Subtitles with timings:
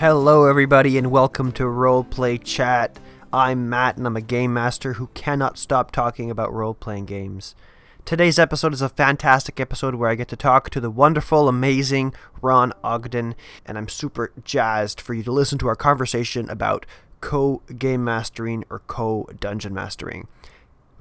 [0.00, 2.98] Hello, everybody, and welcome to Roleplay Chat.
[3.34, 7.54] I'm Matt, and I'm a game master who cannot stop talking about role playing games.
[8.06, 12.14] Today's episode is a fantastic episode where I get to talk to the wonderful, amazing
[12.40, 13.34] Ron Ogden,
[13.66, 16.86] and I'm super jazzed for you to listen to our conversation about
[17.20, 20.28] co game mastering or co dungeon mastering.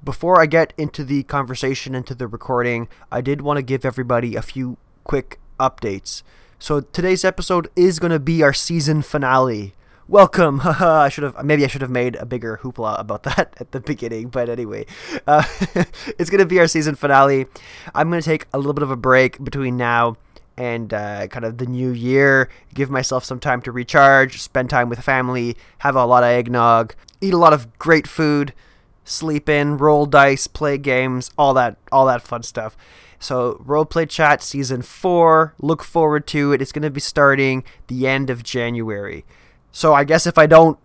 [0.04, 4.36] Before I get into the conversation, into the recording, I did want to give everybody
[4.36, 6.22] a few quick updates.
[6.62, 9.76] So today's episode is going to be our season finale.
[10.10, 10.60] Welcome.
[10.64, 13.80] I should have maybe I should have made a bigger hoopla about that at the
[13.80, 14.86] beginning, but anyway,
[15.26, 15.44] uh,
[16.20, 17.46] it's going to be our season finale.
[17.96, 20.18] I'm going to take a little bit of a break between now
[20.58, 22.50] and uh, kind of the new year.
[22.74, 26.94] Give myself some time to recharge, spend time with family, have a lot of eggnog,
[27.22, 28.54] eat a lot of great food,
[29.06, 32.76] sleep in, roll dice, play games, all that all that fun stuff.
[33.20, 36.62] So, Roleplay Chat Season 4, look forward to it.
[36.62, 39.26] It's going to be starting the end of January.
[39.74, 40.80] So, I guess if I don't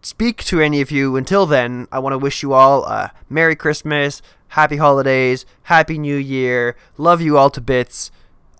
[0.00, 3.56] speak to any of you until then, I want to wish you all a Merry
[3.56, 8.12] Christmas, Happy Holidays, Happy New Year, love you all to bits,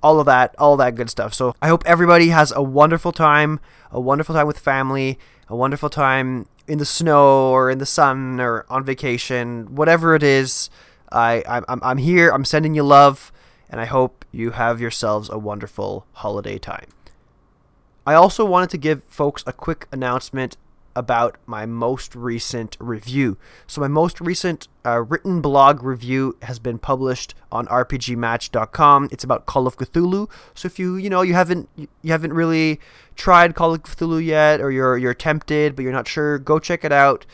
[0.03, 1.33] all of that, all that good stuff.
[1.33, 3.61] So, I hope everybody has a wonderful time,
[3.93, 8.41] a wonderful time with family, a wonderful time in the snow or in the sun
[8.41, 10.69] or on vacation, whatever it is.
[11.13, 12.31] I, I'm, I'm here.
[12.31, 13.33] I'm sending you love,
[13.69, 16.87] and I hope you have yourselves a wonderful holiday time.
[18.07, 20.57] I also wanted to give folks a quick announcement
[20.97, 23.37] about my most recent review.
[23.67, 29.09] So my most recent uh, written blog review has been published on rpgmatch.com.
[29.13, 30.29] It's about Call of Cthulhu.
[30.55, 32.81] So if you, you know, you haven't you haven't really
[33.17, 36.85] tried Call of Cthulhu yet or you're you're tempted but you're not sure, go check
[36.85, 37.25] it out.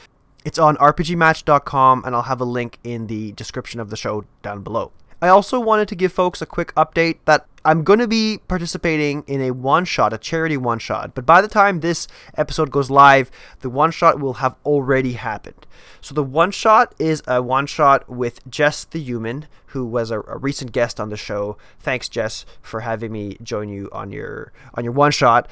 [0.47, 4.63] It's on rpgmatch.com, and I'll have a link in the description of the show down
[4.63, 4.93] below.
[5.21, 9.25] I also wanted to give folks a quick update that I'm going to be participating
[9.27, 11.17] in a one shot, a charity one shot.
[11.17, 12.07] But by the time this
[12.37, 15.67] episode goes live, the one shot will have already happened.
[16.01, 20.21] So the one shot is a one shot with Jess the Human, who was a,
[20.21, 21.59] a, recent guest on the show.
[21.81, 25.49] Thanks, Jess, for having me join you on your on your one shot.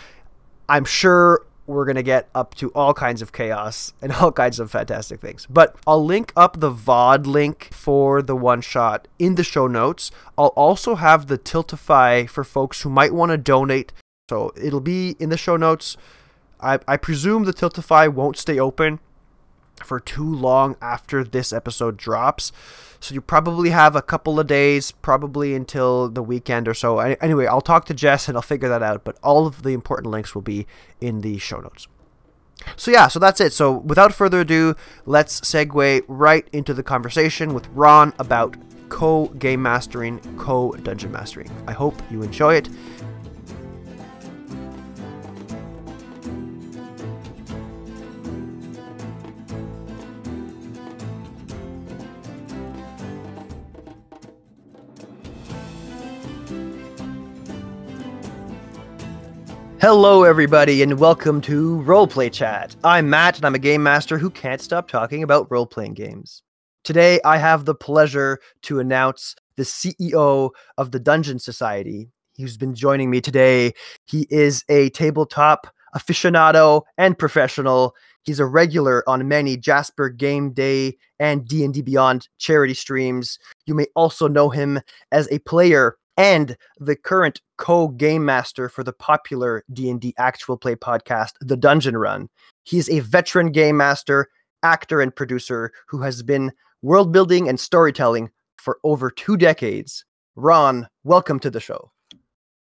[0.68, 4.60] I'm sure we're going to get up to all kinds of chaos and all kinds
[4.60, 5.46] of fantastic things.
[5.48, 10.10] But I'll link up the VOD link for the one shot in the show notes.
[10.36, 13.92] I'll also have the Tiltify for folks who might want to donate.
[14.28, 15.96] So it'll be in the show notes.
[16.60, 19.00] I, I presume the Tiltify won't stay open
[19.82, 22.52] for too long after this episode drops.
[23.04, 27.00] So you probably have a couple of days, probably until the weekend or so.
[27.00, 30.10] Anyway, I'll talk to Jess and I'll figure that out, but all of the important
[30.10, 30.66] links will be
[31.02, 31.86] in the show notes.
[32.76, 33.52] So yeah, so that's it.
[33.52, 38.56] So without further ado, let's segue right into the conversation with Ron about
[38.88, 41.50] co game mastering, co dungeon mastering.
[41.68, 42.70] I hope you enjoy it.
[59.86, 62.74] Hello, everybody, and welcome to Roleplay Chat.
[62.84, 66.42] I'm Matt, and I'm a game master who can't stop talking about role playing games.
[66.84, 72.08] Today, I have the pleasure to announce the CEO of the Dungeon Society,
[72.38, 73.74] who's been joining me today.
[74.06, 77.94] He is a tabletop aficionado and professional.
[78.22, 83.38] He's a regular on many Jasper Game Day and D&D Beyond charity streams.
[83.66, 84.80] You may also know him
[85.12, 91.32] as a player and the current co-game master for the popular D&D actual play podcast
[91.40, 92.28] The Dungeon Run.
[92.62, 94.28] He's a veteran game master,
[94.62, 96.52] actor and producer who has been
[96.82, 100.04] world building and storytelling for over 2 decades.
[100.36, 101.90] Ron, welcome to the show.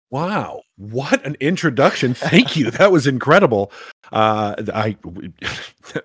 [0.10, 2.13] Wow, what an introduction!
[2.13, 2.71] Thank you.
[2.71, 3.71] That was incredible.
[4.12, 4.97] Uh, I,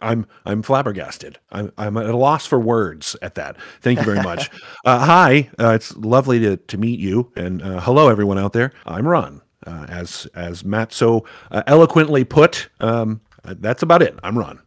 [0.02, 1.38] I'm I'm flabbergasted.
[1.50, 3.56] I'm I'm at a loss for words at that.
[3.80, 4.50] Thank you very much.
[4.84, 8.72] Uh, hi, uh, it's lovely to to meet you, and uh, hello everyone out there.
[8.86, 9.42] I'm Ron.
[9.66, 14.18] Uh, as as Matt so uh, eloquently put, um, that's about it.
[14.22, 14.60] I'm Ron.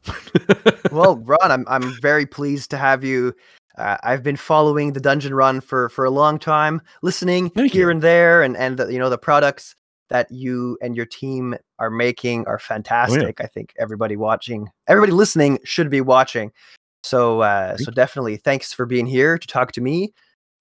[0.91, 3.33] well, Ron, I'm I'm very pleased to have you
[3.77, 7.87] uh, I've been following the Dungeon Run for for a long time, listening Thank here
[7.87, 7.91] you.
[7.91, 9.75] and there, and and the, you know the products
[10.11, 13.21] that you and your team are making are fantastic.
[13.21, 13.45] Oh, yeah.
[13.45, 16.51] I think everybody watching, everybody listening should be watching.
[17.03, 20.13] So uh, so definitely, thanks for being here to talk to me.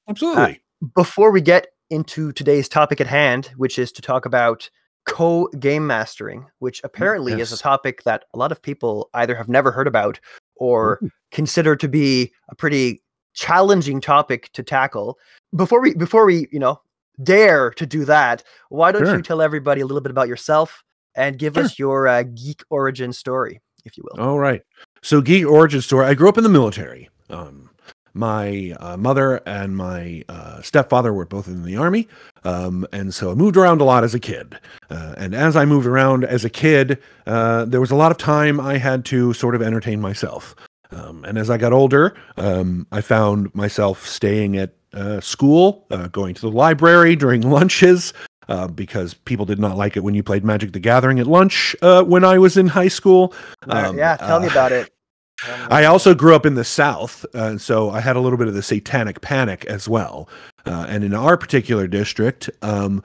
[0.09, 0.63] Absolutely.
[0.83, 4.71] Uh, before we get into today's topic at hand, which is to talk about
[5.07, 7.53] co game mastering, which apparently yes.
[7.53, 10.21] is a topic that a lot of people either have never heard about
[10.57, 11.11] or Ooh.
[11.33, 13.03] consider to be a pretty
[13.35, 15.19] challenging topic to tackle.
[15.55, 16.81] Before we before we, you know,
[17.23, 19.17] dare to do that, why don't sure.
[19.17, 20.83] you tell everybody a little bit about yourself
[21.15, 21.65] and give Sure.
[21.65, 24.23] us your uh, geek origin story, if you will.
[24.23, 24.63] All right.
[25.03, 26.07] So, geek origin story.
[26.07, 27.09] I grew up in the military.
[27.31, 27.71] Um,
[28.13, 32.09] my uh, mother and my uh, stepfather were both in the army,
[32.45, 34.59] um, and so I moved around a lot as a kid.
[34.91, 38.19] Uh, and as I moved around as a kid, uh, there was a lot of
[38.19, 40.57] time I had to sort of entertain myself.
[40.91, 46.09] Um, and as I got older, um, I found myself staying at uh, school, uh,
[46.09, 48.13] going to the library during lunches,
[48.49, 51.77] uh, because people did not like it when you played Magic the Gathering at lunch
[51.83, 53.33] uh, when I was in high school.
[53.69, 54.93] Um, yeah, tell me uh, about it.
[55.71, 58.55] I also grew up in the South, uh, so I had a little bit of
[58.55, 60.29] the satanic panic as well.
[60.67, 63.03] Uh, and in our particular district, um,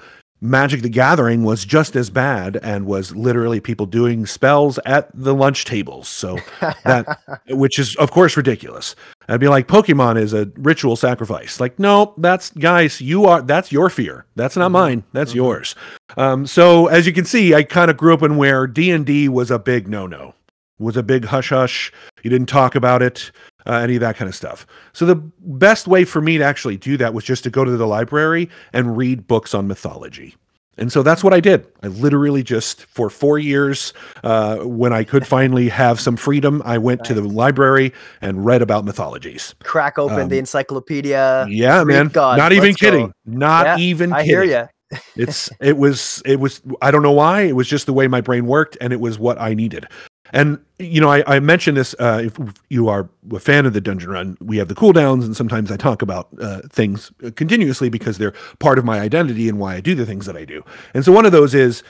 [0.50, 5.34] Magic the Gathering was just as bad and was literally people doing spells at the
[5.34, 6.08] lunch tables.
[6.08, 6.38] So,
[6.86, 7.20] that-
[7.50, 8.96] which is, of course, ridiculous.
[9.28, 11.60] I'd be like, Pokemon is a ritual sacrifice.
[11.60, 14.26] Like, no, that's, guys, you are, that's your fear.
[14.36, 14.74] That's not Mhm.
[14.74, 15.04] mine.
[15.14, 15.36] That's Mhm.
[15.36, 15.76] yours.
[16.18, 19.50] Um, so, as you can see, I kind of grew up in where D&D was
[19.52, 20.34] a big no-no
[20.78, 21.90] was a big hush hush.
[22.22, 23.32] You didn't talk about it,
[23.66, 24.66] uh, any of that kind of stuff.
[24.94, 27.72] So the best way for me to actually do that was just to go to
[27.78, 30.36] the library and read books on mythology.
[30.78, 31.66] And so that's what I did.
[31.84, 33.94] I literally just for four years,
[34.26, 38.62] uh, when I could finally have some freedom, I went to the library and read
[38.62, 39.56] about mythologies.
[39.64, 41.48] Crack open Um, the encyclopedia.
[41.50, 42.10] yeah, man.
[42.10, 42.76] gods, Not even go.
[42.76, 43.14] kidding.
[43.26, 45.00] Not Yeah, even I kidding hear you.
[45.16, 48.22] it's it was it was i don't know why it was just the way my
[48.22, 49.88] brain worked and it was what i needed
[50.34, 52.38] and you know i, I mentioned this uh, if
[52.70, 55.78] you are a fan of the dungeon run we have the cooldowns and sometimes i
[55.78, 59.96] talk about uh, things continuously because they're part of my identity and why i do
[59.96, 60.64] the things that i do.
[60.94, 61.84] And so one of those is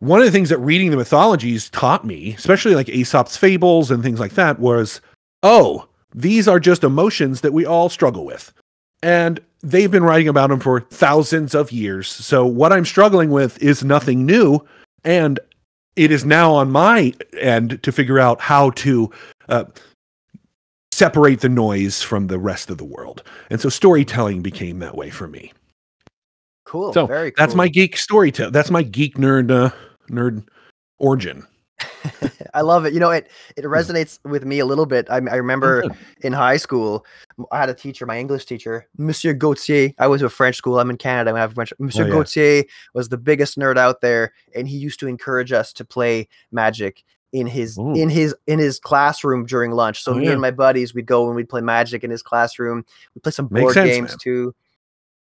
[0.00, 4.02] one of the things that reading the mythologies taught me especially like aesop's fables and
[4.02, 5.00] things like that was
[5.42, 8.52] oh these are just emotions that we all struggle with.
[9.02, 12.08] And they've been writing about them for thousands of years.
[12.08, 14.64] So what I'm struggling with is nothing new,
[15.04, 15.40] and
[15.96, 19.10] it is now on my end to figure out how to
[19.48, 19.64] uh,
[20.90, 23.22] separate the noise from the rest of the world.
[23.50, 25.52] And so storytelling became that way for me.
[26.64, 26.92] Cool.
[26.92, 27.44] so very cool.
[27.44, 28.52] that's my geek storytelling.
[28.52, 29.74] That's my geek nerd uh,
[30.10, 30.46] nerd
[30.98, 31.46] origin.
[32.54, 32.92] I love it.
[32.92, 35.06] You know, it it resonates with me a little bit.
[35.10, 35.84] I, I remember
[36.22, 37.06] in high school,
[37.50, 39.92] I had a teacher, my English teacher, Monsieur Gauthier.
[39.98, 40.78] I went to a French school.
[40.78, 41.34] I'm in Canada.
[41.34, 41.72] I have French.
[41.78, 42.12] Monsieur Oh, yeah.
[42.12, 42.64] Gauthier
[42.94, 47.04] was the biggest nerd out there, and he used to encourage us to play Magic
[47.32, 47.94] in his Ooh.
[47.94, 50.02] in his in his classroom during lunch.
[50.02, 50.32] So Oh, me yeah.
[50.32, 52.84] and my buddies, we'd go and we'd play Magic in his classroom.
[53.14, 54.18] We play some board sense, games man.
[54.18, 54.54] too.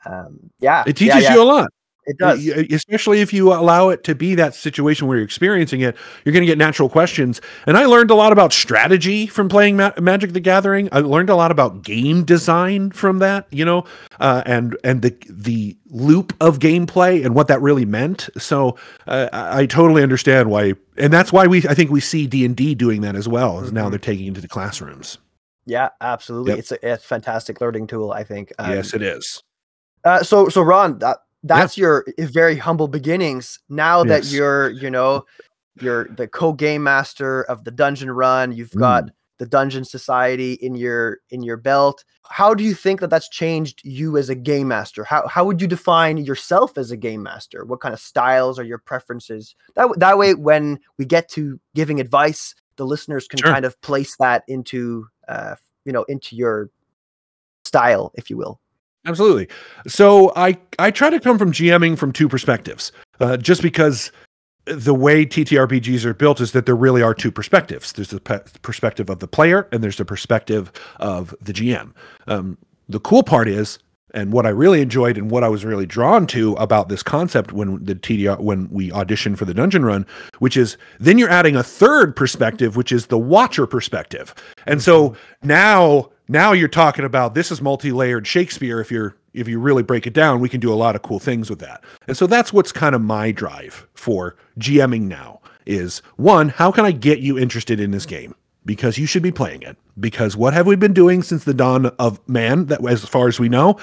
[0.06, 1.68] Um, yeah, It teaches yeah, you a lot.
[2.10, 2.48] It does.
[2.48, 6.42] Especially if you allow it to be that situation where you're experiencing it you're going
[6.42, 10.34] to get natural questions and i learned a lot about strategy from playing Ma- magic
[10.34, 13.86] the gathering i learned a lot about game design from that you know
[14.20, 18.78] uh, and and the the loop of gameplay and what that really meant so
[19.08, 22.76] uh, I, I totally understand why and that's why we i think we see d&d
[22.76, 25.18] doing that as well as now they're taking it into the classrooms
[25.66, 26.52] Yeah, absolutely.
[26.54, 26.60] Yep.
[26.60, 28.12] It's a, a fantastic learning tool.
[28.12, 28.52] I think.
[28.58, 29.44] Um, yes it is
[30.04, 33.60] Uh, so so Ron, that that's your very humble beginnings.
[33.70, 35.26] Now that you're, you know,
[35.82, 38.52] you're the co-game master of the dungeon run.
[38.52, 38.80] You've Mm.
[38.80, 39.04] got
[39.38, 42.04] the dungeon society in your in your belt.
[42.30, 45.06] How do you think that that's changed you as a game master?
[45.06, 47.64] How how would you define yourself as a game master?
[47.64, 49.56] What kind of styles are your preferences?
[49.76, 53.52] That that way, when we get to giving advice, the listeners can Sure.
[53.54, 55.56] kind of place that into uh,
[55.86, 56.70] you know into your
[57.64, 58.60] style, if you will.
[59.06, 59.48] Absolutely.
[59.88, 62.92] So I I try to come from GMing from two perspectives.
[63.20, 64.12] Uh, just because
[64.66, 67.92] the way TTRPGs are built is that there really are two perspectives.
[67.92, 71.94] There's the pe- perspective of the player, and there's the perspective of the GM.
[72.28, 73.80] Um, the cool part is,
[74.14, 77.52] and what I really enjoyed, and what I was really drawn to about this concept
[77.52, 80.06] when the TDR when we auditioned for the dungeon run,
[80.40, 84.36] which is then you're adding a third perspective, which is the watcher perspective.
[84.66, 89.60] And so now now you're talking about this is multi-layered Shakespeare if you're if you
[89.60, 91.84] really break it down, we can do a lot of cool things with that.
[92.08, 96.84] And so that's what's kind of my drive for GMing now is one, how can
[96.86, 98.34] I get you interested in this game?
[98.66, 99.78] Because you should be playing it.
[100.00, 103.40] Because what have we been doing since the dawn of man that as far as
[103.40, 103.78] we know?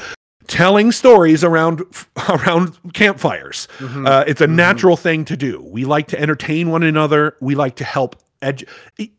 [0.49, 1.83] Telling stories around
[2.29, 3.69] around campfires.
[3.79, 4.07] Mhm.
[4.09, 4.55] Uh, it's a Mhm.
[4.55, 5.61] natural thing to do.
[5.71, 7.37] We like to entertain one another.
[7.41, 8.17] We like to help.
[8.43, 8.69] Edu-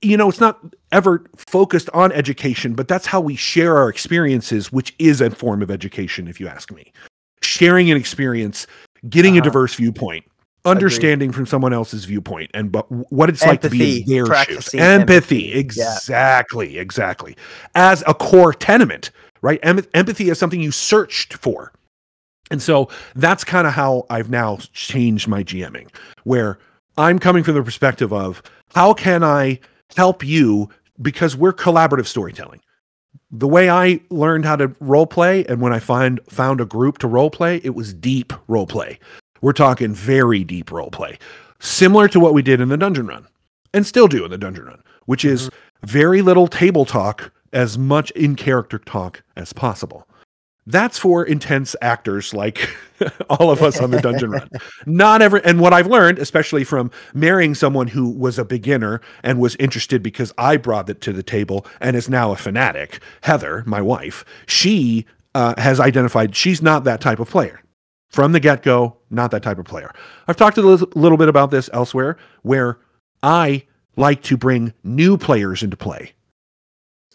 [0.01, 0.59] you know, it's not
[0.91, 5.62] ever focused on education, but that's how we share our experiences, which is a form
[5.62, 6.91] of education, if you ask me.
[7.41, 8.67] Sharing an experience,
[9.09, 9.45] getting a Uh-huh.
[9.50, 10.25] diverse viewpoint,
[10.65, 14.36] understanding from someone else's viewpoint, and but what it's like to be Empathy, in their
[14.43, 14.74] shoes.
[14.74, 15.57] Empathy, empathy, yeah.
[15.57, 17.36] exactly, exactly.
[17.75, 19.59] As a core tenement, right?
[19.63, 21.71] Em- empathy is something you searched for.
[22.50, 25.89] And so that's kind of how I've now changed my GMing,
[26.24, 26.57] where
[26.97, 28.41] I'm coming from the perspective of
[28.74, 29.59] how can I
[29.95, 30.69] help you
[31.01, 32.62] because we're collaborative storytelling.
[33.31, 36.97] The way I learned how to role play and when I find found a group
[37.00, 39.00] to role play, it was deep role play.
[39.41, 41.19] We're talking very deep role play.
[41.59, 43.27] Similar to what we did in the dungeon run
[43.74, 45.88] and still do in the dungeon run, which is mm-hmm.
[45.88, 50.07] very little table talk as much in character talk as possible.
[50.67, 52.69] That's for intense actors like
[53.29, 54.50] all of us on the dungeon run.
[54.86, 59.39] Not every, and what I've learned, especially from marrying someone who was a beginner and
[59.39, 63.63] was interested because I brought it to the table and is now a fanatic, Heather,
[63.65, 67.62] my wife, she uh, has identified she's not that type of player.
[68.09, 69.93] From the get go, not that type of player.
[70.27, 72.79] I've talked a little, little bit about this elsewhere where
[73.24, 73.63] I
[73.95, 76.13] like to bring new players into play.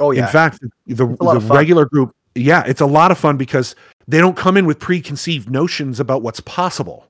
[0.00, 0.26] Oh yeah.
[0.26, 3.74] In fact, the, the regular group, yeah, it's a lot of fun because
[4.08, 7.06] they don't come in with preconceived notions about what's possible.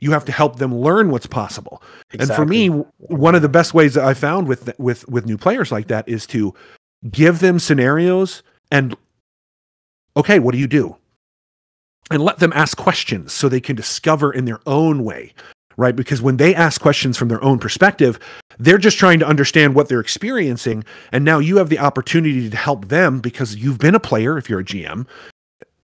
[0.00, 1.82] You have to help them learn what's possible.
[2.18, 5.38] And for me, one of the best ways that I found with with with new
[5.38, 6.52] players like that is to
[7.10, 8.96] give them scenarios and
[10.16, 10.96] okay, what do you do?
[12.10, 15.32] And let them ask questions so they can discover in their own way,
[15.76, 15.94] right?
[15.94, 18.18] Because when they ask questions from their own perspective,
[18.58, 20.84] they're just trying to understand what they're experiencing.
[21.12, 24.48] And now you have the opportunity to help them because you've been a player if
[24.48, 25.06] you're a GM.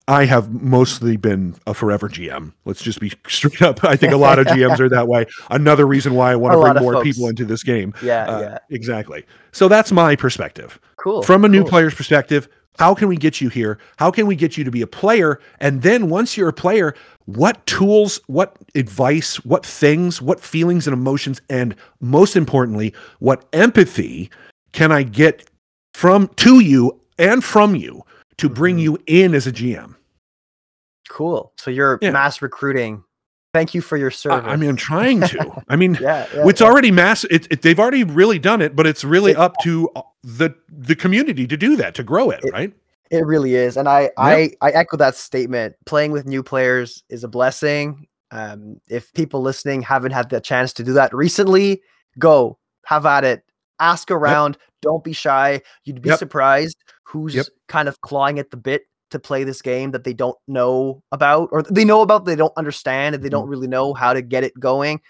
[0.09, 2.53] I have mostly been a forever GM.
[2.65, 3.85] Let's just be straight up.
[3.85, 5.27] I think a lot of GMs are that way.
[5.51, 7.05] Another reason why I want to bring more folks.
[7.05, 7.95] people into this game.
[8.03, 8.59] yeah, Uh, yeah.
[8.71, 9.25] Exactly.
[9.53, 10.81] So that's my perspective.
[10.97, 11.23] Cool.
[11.23, 11.71] From a new cool.
[11.71, 12.49] player's perspective,
[12.81, 13.79] how can we get you here?
[13.99, 15.39] How can we get you to be a player?
[15.59, 16.95] And then once you're a player,
[17.27, 24.31] what tools, what advice, what things, what feelings and emotions, and most importantly, what empathy
[24.73, 25.47] can I get
[25.93, 28.03] from to you and from you
[28.39, 28.83] to bring Mhm.
[28.83, 29.95] you in as a GM?
[31.11, 31.53] Cool.
[31.59, 32.13] So you're Yeah.
[32.13, 33.05] mass recruiting.
[33.53, 34.45] Thank you for your service.
[34.47, 35.63] I mean, I'm trying to.
[35.69, 36.67] I mean, yeah, yeah, it's yeah.
[36.67, 37.25] already mass.
[37.25, 40.95] It, it, they've already really done it, but it's really up to uh, the the
[40.95, 42.73] community to do that, to grow it, It- right?
[43.11, 45.75] It really is, and I I I echo that statement.
[45.85, 48.07] Playing with new players is a blessing.
[48.31, 51.83] Um, if people listening haven't had the chance to do that recently,
[52.21, 53.43] go have at it.
[53.81, 54.59] Ask around.
[54.81, 55.61] Don't be shy.
[55.85, 56.19] You'd be Yep.
[56.21, 57.47] surprised who's Yep.
[57.67, 61.49] kind of clawing at the bit to play this game that they don't know about,
[61.53, 63.51] or they know about, they don't understand, and they don't Mm-hmm.
[63.51, 65.01] really know how to get it going.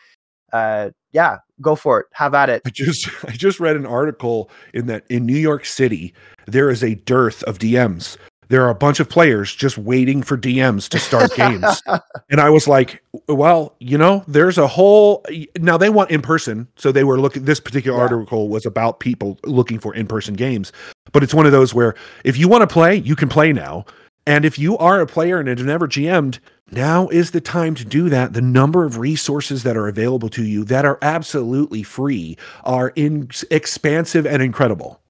[0.52, 2.06] Uh, yeah, go for it.
[2.12, 2.62] Have at it.
[2.64, 6.14] I just I just read an article in that in New York City
[6.46, 8.16] there is a dearth of DMs.
[8.48, 11.82] There are a bunch of players just waiting for DMs to start games.
[12.32, 15.24] And I was like, well, you know, there's a whole
[15.58, 16.68] now they want in person.
[16.76, 18.04] So they were looking this particular Yeah.
[18.04, 20.72] article was about people looking for in-person games.
[21.12, 23.84] But it's one of those where if you want to play, you can play now.
[24.26, 26.40] And if you are a player and have never GM'd,
[26.70, 28.32] now is the time to do that.
[28.32, 33.30] The number of resources that are available to you that are absolutely free are in
[33.50, 35.00] expansive and incredible.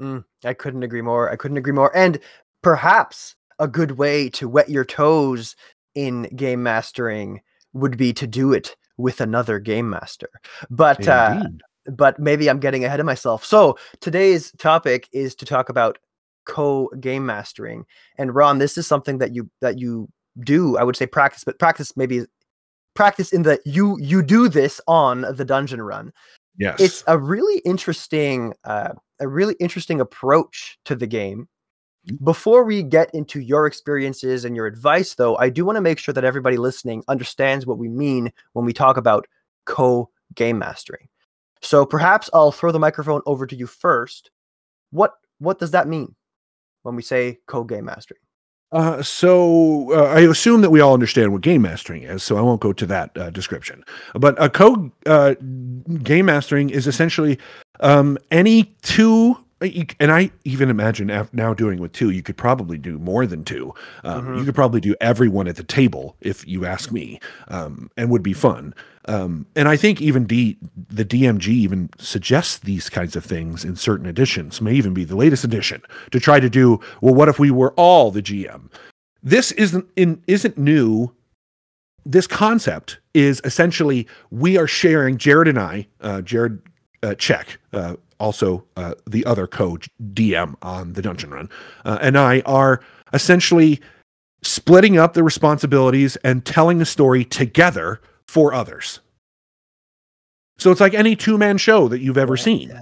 [0.00, 1.30] Mm, I couldn't agree more.
[1.30, 1.96] I couldn't agree more.
[1.96, 2.18] And
[2.62, 5.56] perhaps a good way to wet your toes
[5.94, 7.40] in game mastering
[7.72, 10.28] would be to do it with another game master.
[10.70, 11.44] But uh.
[11.88, 13.44] But maybe I'm getting ahead of myself.
[13.44, 15.98] So today's topic is to talk about
[16.44, 17.84] co game mastering.
[18.18, 20.08] And Ron, this is something that you that you
[20.40, 20.76] do.
[20.76, 22.24] I would say practice, but practice maybe
[22.94, 26.10] practice in the you you do this on the dungeon run
[26.58, 26.80] yes.
[26.80, 31.46] it's a really interesting uh, a really interesting approach to the game
[32.06, 32.22] Mm.
[32.22, 35.98] before we get into your experiences and your advice though i do want to make
[35.98, 39.26] sure that everybody listening understands what we mean when we talk about
[39.64, 41.08] co game mastering
[41.62, 44.30] so perhaps i'll throw the microphone over to you first
[44.90, 46.14] what what does that mean
[46.82, 48.20] when we say co game mastering
[48.72, 52.40] Uh, so uh, I assume that we all understand what game mastering is, so I
[52.40, 53.84] won't go to that uh, description.
[54.14, 55.34] But a co uh,
[56.02, 57.38] game mastering is essentially
[57.80, 62.98] um, any two, and I even imagine now doing with two, you could probably do
[62.98, 63.72] more than two.
[64.04, 64.38] Um, Mhm.
[64.38, 68.22] You could probably do everyone at the table, if you ask me, um, and would
[68.22, 68.74] be fun.
[69.06, 70.58] Um, and I think even D,
[70.88, 75.16] the DMG even suggests these kinds of things in certain editions, may even be the
[75.16, 77.14] latest edition, to try to do well.
[77.14, 78.68] What if we were all the GM?
[79.22, 81.12] This isn't in isn't new.
[82.04, 85.16] This concept is essentially we are sharing.
[85.16, 86.60] Jared and I, uh, Jared
[87.02, 89.78] uh, Check, uh, also uh, the other co
[90.12, 91.48] DM on the Dungeon Run,
[91.84, 92.80] uh, and I are
[93.12, 93.80] essentially
[94.42, 99.00] splitting up the responsibilities and telling the story together for others.
[100.58, 102.72] So it's like any two man show that you've ever seen.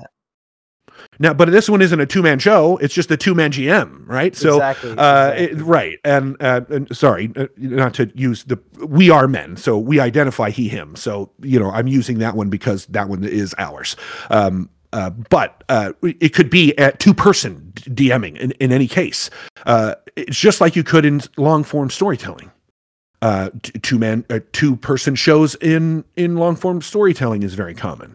[1.19, 4.07] Now, but this one isn't a two man show; it's just a two man GM,
[4.07, 4.35] right?
[4.35, 5.45] So, Exactly, uh, exactly.
[5.61, 9.79] it- right, and, uh, and sorry, uh, not to use the we are men, so
[9.79, 10.97] we identify he him.
[10.97, 13.97] So you know, I'm using that one because that one is ours.
[14.31, 19.29] Um, uh, but uh, it could be at two person DMing in, in any case.
[19.67, 22.51] Uh, it's just like you could in long form storytelling.
[23.21, 23.51] Uh,
[23.83, 28.15] two man, uh, two person shows in in long form storytelling is very common.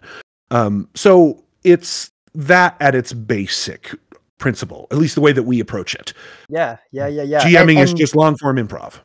[0.51, 3.91] Um, so it's that at its basic
[4.37, 6.13] principle, at least the way that we approach it.
[6.47, 7.41] Yeah, yeah, yeah, yeah.
[7.41, 8.99] GMing And- is just long form improv.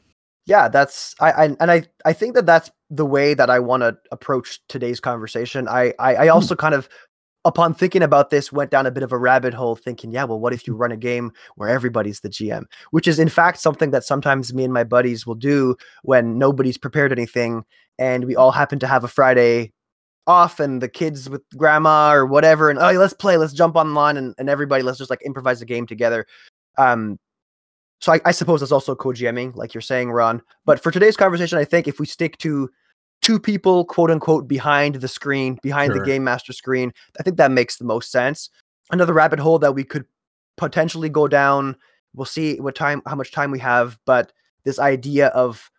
[0.47, 3.81] yeah that's I, I and i i think that that's the way that i want
[3.83, 6.87] to approach today's conversation i i, I also kind of
[7.45, 10.41] upon thinking about this went down a bit of a rabbit hole thinking yeah well
[10.41, 13.91] what if you run a game where everybody's the gm which is in fact something
[13.91, 17.65] that sometimes me and my buddies will do when nobody's prepared anything
[17.99, 19.73] and we all happen to have a friday
[20.27, 24.17] off and the kids with grandma or whatever and oh let's play let's jump online
[24.17, 26.27] and, and everybody let's just like improvise a game together
[26.79, 27.19] um
[28.01, 30.43] so I, I suppose that's also co-GMing, like you're saying, Ron.
[30.67, 32.69] But for today's conversation, I think if we stick to
[33.23, 36.01] two people, quote unquote, behind the screen, behind Sure.
[36.01, 38.51] the game master screen, I think that makes the most sense.
[38.91, 40.05] Another rabbit hole that we could
[40.57, 41.77] potentially go down.
[42.15, 43.99] We'll see what time, how much time we have.
[44.05, 44.33] But
[44.65, 45.71] this idea of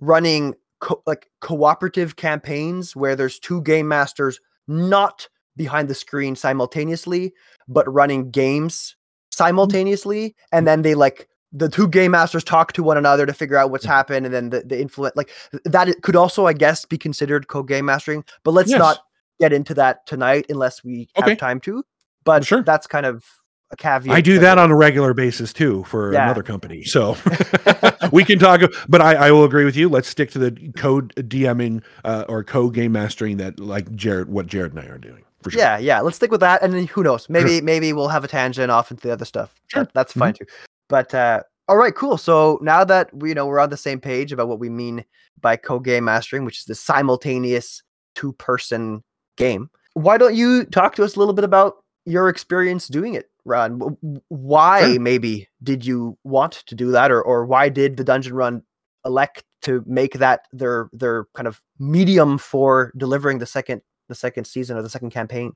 [0.00, 7.32] running co- like cooperative campaigns where there's two game masters not behind the screen simultaneously,
[7.68, 9.36] but running games mm-hmm.
[9.36, 13.56] simultaneously, and then they like the two game masters talk to one another to figure
[13.56, 15.30] out what's happened, and then the, the influence like
[15.64, 18.24] that it could also, I guess, be considered co-game mastering.
[18.42, 18.78] But let's Yes.
[18.80, 18.98] not
[19.40, 21.30] get into that tonight unless we Okay.
[21.30, 21.84] have time to.
[22.24, 22.62] But Sure.
[22.62, 23.24] that's kind of
[23.70, 24.14] a caveat.
[24.14, 26.24] I do that on a regular basis too for Yeah.
[26.24, 26.82] another company.
[26.84, 27.16] So
[28.12, 29.88] we can talk, but I, I will agree with you.
[29.88, 34.46] Let's stick to the co DMing uh, or co game mastering that like Jared, what
[34.46, 35.60] Jared and I are doing for sure.
[35.60, 36.00] Yeah, yeah.
[36.00, 37.28] Let's stick with that, and then who knows?
[37.28, 39.54] Maybe maybe we'll have a tangent off into the other stuff.
[39.68, 39.84] Sure.
[39.84, 40.46] That- that's fine too.
[40.88, 42.18] But uh, all right, cool.
[42.18, 45.04] So now that we you know we're on the same page about what we mean
[45.40, 47.82] by co-game mastering, which is the simultaneous
[48.14, 49.02] two-person
[49.36, 51.74] game, why don't you talk to us a little bit about
[52.06, 53.96] your experience doing it, Ron?
[54.28, 55.00] Why Sure.
[55.00, 58.62] maybe did you want to do that, or or why did the Dungeon Run
[59.04, 64.46] elect to make that their their kind of medium for delivering the second the second
[64.46, 65.52] season or the second campaign?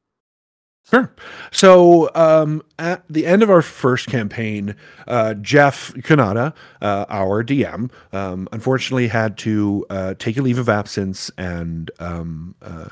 [0.90, 1.12] Sure.
[1.50, 4.74] So um, at the end of our first campaign,
[5.06, 10.70] uh, Jeff Kanata, uh, our DM, um, unfortunately had to uh, take a leave of
[10.70, 12.88] absence and um, uh,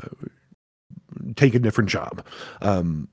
[1.37, 2.25] take a different job.
[2.61, 3.09] Um,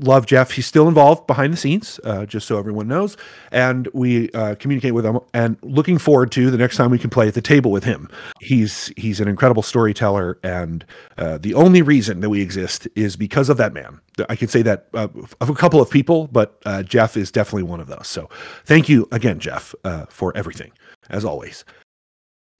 [0.00, 0.50] love Jeff.
[0.52, 3.16] He's still involved behind the scenes, uh, just so everyone knows.
[3.52, 7.10] And we uh, communicate with him and looking forward to the next time we can
[7.10, 8.08] play at the table with him.
[8.40, 10.84] He's he's an incredible storyteller, and
[11.18, 14.00] uh, the only reason that we exist is because of that man.
[14.28, 15.08] I could say that uh,
[15.40, 18.08] of a couple of people, but uh, Jeff is definitely one of those.
[18.08, 18.28] So
[18.64, 20.72] thank you again, Jeff, uh, for everything,
[21.08, 21.64] as always.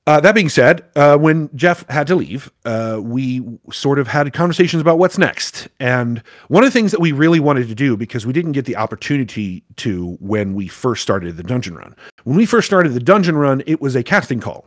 [0.06, 4.32] Uh, that being said, uh, when Jeff had to leave, uh, we sort of had
[4.32, 5.68] conversations about what's next.
[5.78, 8.64] And one of the things that we really wanted to do, because we didn't get
[8.64, 13.00] the opportunity to when we first started the dungeon run, when we first started the
[13.00, 14.66] dungeon run, it was a casting call.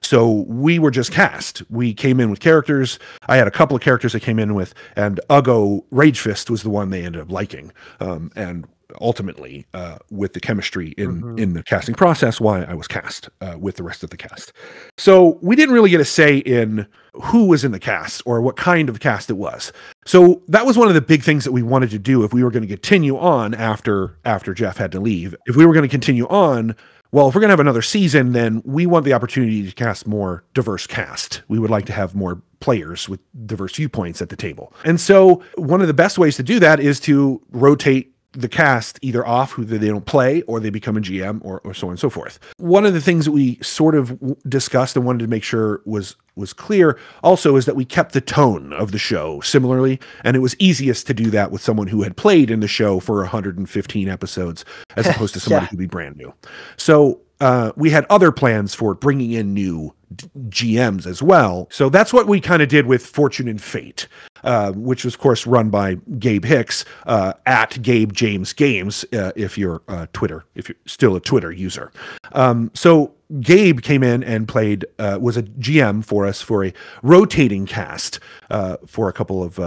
[0.00, 1.62] So we were just cast.
[1.70, 3.00] We came in with characters.
[3.26, 6.70] I had a couple of characters I came in with, and Ugo Ragefist was the
[6.70, 7.72] one they ended up liking.
[8.00, 8.66] Um, and
[9.00, 11.38] ultimately, uh, with the chemistry in Mhm.
[11.40, 14.52] in the casting process, why I was cast uh, with the rest of the cast.
[14.96, 18.56] So we didn't really get a say in who was in the cast or what
[18.56, 19.72] kind of cast it was.
[20.06, 22.42] So that was one of the big things that we wanted to do if we
[22.44, 25.34] were going to continue on after after Jeff had to leave.
[25.46, 26.74] If we were going to continue on,
[27.10, 30.06] well, if we're going to have another season, then we want the opportunity to cast
[30.06, 31.42] more diverse cast.
[31.48, 34.72] We would like to have more players with diverse viewpoints at the table.
[34.84, 38.98] And so one of the best ways to do that is to rotate the cast
[39.02, 41.92] either off who they don't play or they become a GM or, or so on
[41.92, 42.38] and so forth.
[42.58, 45.80] One of the things that we sort of w- discussed and wanted to make sure
[45.84, 50.36] was was clear also is that we kept the tone of the show similarly and
[50.36, 53.16] it was easiest to do that with someone who had played in the show for
[53.22, 54.64] 115 episodes
[54.96, 55.68] as opposed to somebody Yeah.
[55.70, 56.32] who'd be brand new.
[56.76, 61.68] So uh, we had other plans for bringing in new d- GMs as well.
[61.70, 64.08] So that's what we kind of did with Fortune and Fate,
[64.44, 69.32] uh, which was, of course, run by Gabe Hicks uh, at Gabe James Games, uh,
[69.36, 71.92] if you're Twitter, if you're still a Twitter user.
[72.32, 76.72] Um, so Gabe came in and played, uh, was a GM for us for a
[77.02, 78.20] rotating cast
[78.50, 79.58] uh, for a couple of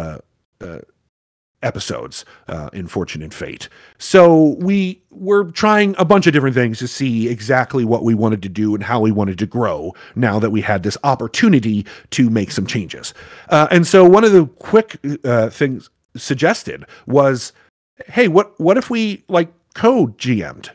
[1.63, 3.69] episodes uh, in Fortune and Fate.
[3.97, 8.41] So we were trying a bunch of different things to see exactly what we wanted
[8.43, 12.30] to do and how we wanted to grow now that we had this opportunity to
[12.30, 13.13] make some changes.
[13.50, 17.54] Uh, and so one of the quick uh, things suggested was,
[18.08, 20.71] "Hey, what what if we like co GM'd?"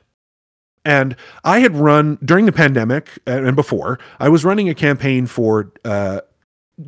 [0.85, 3.99] And I had run during the pandemic and before.
[4.21, 6.21] I was running a campaign for uh,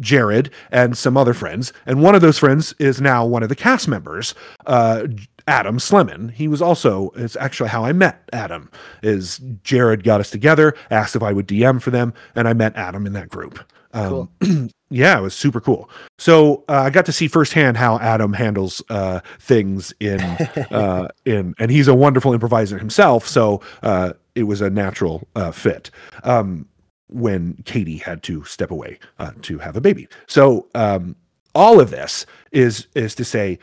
[0.00, 3.56] Jared and some other friends, and one of those friends is now one of the
[3.56, 4.34] cast members,
[4.66, 5.06] uh,
[5.46, 6.28] Adam Slemon.
[6.28, 8.70] He was also it's actually how I met Adam.
[9.02, 12.76] Is Jared got us together, asked if I would DM for them, and I met
[12.76, 13.58] Adam in that group.
[13.94, 14.68] Um, cool.
[14.90, 15.88] yeah, it was super cool.
[16.18, 20.20] So uh, I got to see firsthand how Adam handles uh, things in
[20.70, 23.26] uh, in, and he's a wonderful improviser himself.
[23.26, 25.90] So uh, it was a natural uh, fit.
[26.24, 26.66] Um,
[27.08, 30.08] when Katie had to step away uh, to have a baby.
[30.26, 31.16] So um,
[31.54, 33.58] all of this is is to say.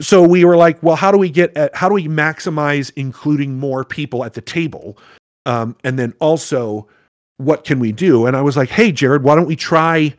[0.00, 3.58] So we were like, well, how do we get at, how do we maximize including
[3.58, 4.96] more people at the table,
[5.44, 6.88] um, and then also
[7.36, 8.26] what can we do?
[8.26, 10.14] And I was like, hey, Jared, why don't we try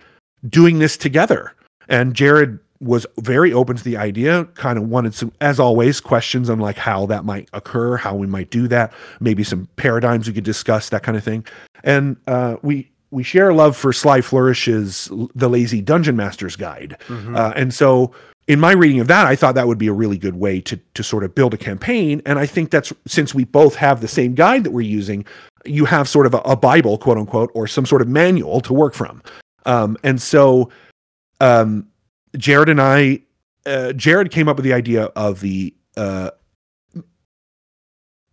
[0.49, 1.53] doing this together?
[1.87, 6.49] And Jared was very open to the idea, kind of wanted some, as always, questions
[6.49, 10.33] on like how that might occur, how we might do that, maybe some paradigms we
[10.33, 11.45] could discuss, that kind of thing.
[11.83, 16.97] And uh, we we share a love for Sly Flourish's The Lazy Dungeon Master's Guide,
[17.07, 17.35] mm-hmm.
[17.35, 18.13] uh, and so
[18.47, 20.77] in my reading of that, I thought that would be a really good way to
[20.95, 22.21] to sort of build a campaign.
[22.25, 25.25] And I think that's since we both have the same guide that we're using,
[25.65, 28.73] you have sort of a, a Bible, quote unquote, or some sort of manual to
[28.73, 29.21] work from.
[29.67, 30.71] Um, and so
[31.39, 31.87] um,
[32.37, 33.21] Jared and I,
[33.65, 36.31] uh, Jared came up with the idea of the uh,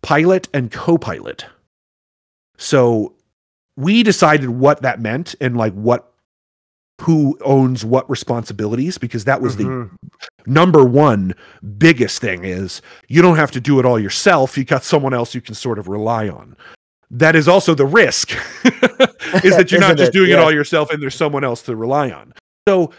[0.01, 1.45] pilot and co-pilot.
[2.57, 3.15] So
[3.75, 6.13] we decided what that meant and like what
[7.01, 9.95] who owns what responsibilities because that was mm-hmm.
[9.95, 11.33] the number one
[11.77, 15.33] biggest thing is you don't have to do it all yourself you got someone else
[15.33, 16.57] you can sort of rely on
[17.09, 18.31] that is also the risk
[19.45, 20.35] is that you're not just doing yeah.
[20.35, 22.33] it all yourself and there's someone else to rely on
[22.67, 22.91] so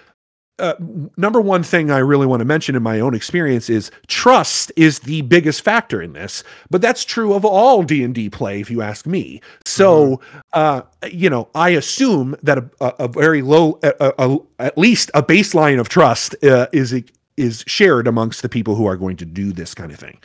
[0.61, 0.75] uh,
[1.17, 5.01] number one thing I really want to mention in my own experience is trust is
[5.01, 8.71] the biggest factor in this, but that's true of all D and D play, if
[8.71, 9.41] you ask me.
[9.65, 10.39] So, mm-hmm.
[10.53, 15.23] uh, you know, I assume that a, a, a very low, a, at least a
[15.23, 16.95] baseline of trust uh, is
[17.37, 20.19] is shared amongst the people who are going to do this kind of thing.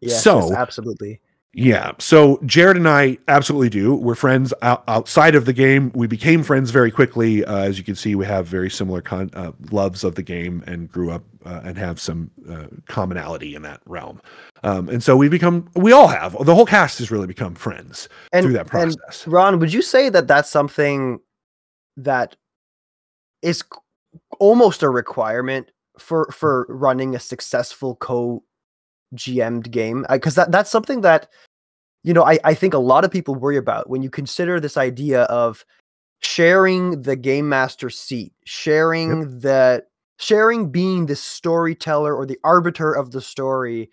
[0.00, 1.20] Yes, so, yes, absolutely.
[1.54, 1.92] Yeah.
[1.98, 3.94] So Jared and I absolutely do.
[3.94, 5.92] We're friends out, outside of the game.
[5.94, 7.44] We became friends very quickly.
[7.44, 10.64] Uh, as you can see, we have very similar con- uh, loves of the game
[10.66, 14.20] and grew up uh, and have some uh, commonality in that realm.
[14.64, 18.08] Um, and so we become, we all have, the whole cast has really become friends
[18.32, 19.26] and, through that process.
[19.26, 21.20] Ron, would you say that that's something
[21.96, 22.36] that
[23.42, 23.62] is
[24.40, 28.42] almost a requirement for for running a successful co
[29.14, 31.28] GM'd game because that that's something that
[32.02, 34.76] you know I, I think a lot of people worry about when you consider this
[34.76, 35.64] idea of
[36.20, 39.28] sharing the game master seat sharing yep.
[39.40, 39.84] the
[40.18, 43.90] sharing being the storyteller or the arbiter of the story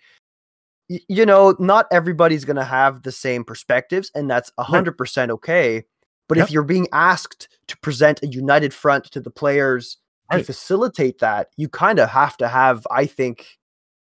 [0.88, 5.30] y- you know not everybody's going to have the same perspectives and that's 100% right.
[5.30, 5.84] okay
[6.28, 6.46] but yep.
[6.46, 9.98] if you're being asked to present a united front to the players
[10.30, 10.38] right.
[10.38, 13.58] to facilitate that you kind of have to have i think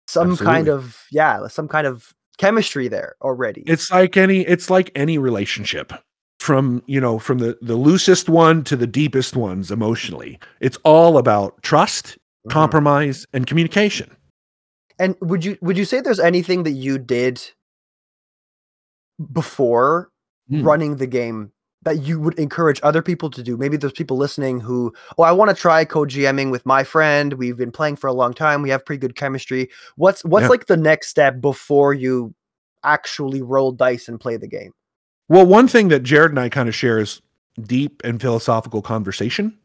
[0.06, 0.54] some Absolutely.
[0.54, 3.62] kind of yeah, some kind of chemistry there already.
[3.66, 5.92] It's like any it's like any relationship
[6.44, 11.16] from you know from the the loosest one to the deepest ones emotionally it's all
[11.16, 12.50] about trust mm-hmm.
[12.50, 14.14] compromise and communication
[14.98, 17.42] and would you would you say there's anything that you did
[19.32, 20.10] before
[20.50, 20.64] mm.
[20.64, 21.50] running the game
[21.84, 23.56] that you would encourage other people to do?
[23.56, 27.34] Maybe there's people listening who, oh, I want to try co-GMing with my friend.
[27.34, 28.62] We've been playing for a long time.
[28.62, 29.70] We have pretty good chemistry.
[29.96, 30.48] What's what's yeah.
[30.48, 32.34] like the next step before you
[32.82, 34.72] actually roll dice and play the game?
[35.28, 37.22] Well, one thing that Jared and I kind of share is
[37.62, 39.56] deep and philosophical conversation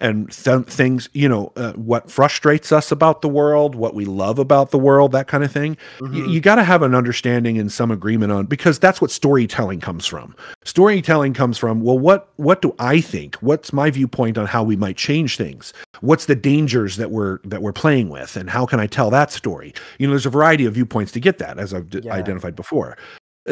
[0.00, 4.38] and th- things you know uh, what frustrates us about the world what we love
[4.38, 6.20] about the world that kind of thing mm-hmm.
[6.20, 9.80] y- you got to have an understanding and some agreement on because that's what storytelling
[9.80, 10.34] comes from.
[10.64, 13.36] Storytelling comes from well what what do i think?
[13.36, 15.72] What's my viewpoint on how we might change things?
[16.00, 19.30] What's the dangers that we're that we're playing with and how can i tell that
[19.30, 19.72] story?
[19.98, 22.12] You know there's a variety of viewpoints to get that as i've d- yeah.
[22.12, 22.96] identified before.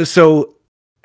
[0.05, 0.55] So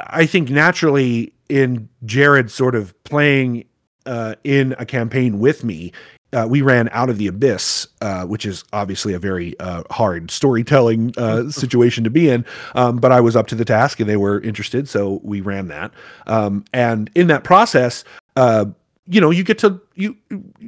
[0.07, 3.65] i think naturally in jared sort of playing
[4.09, 5.93] uh, in a campaign with me.
[6.31, 10.29] Uh, we ran out of the abyss, uh, which is obviously a very uh, hard
[10.29, 12.45] storytelling uh, situation to be in.
[12.75, 15.69] Um, but I was up to the task, and they were interested, so we ran
[15.69, 15.91] that.
[16.27, 18.03] Um, and in that process,
[18.35, 18.65] uh,
[19.07, 20.15] you know, you get to you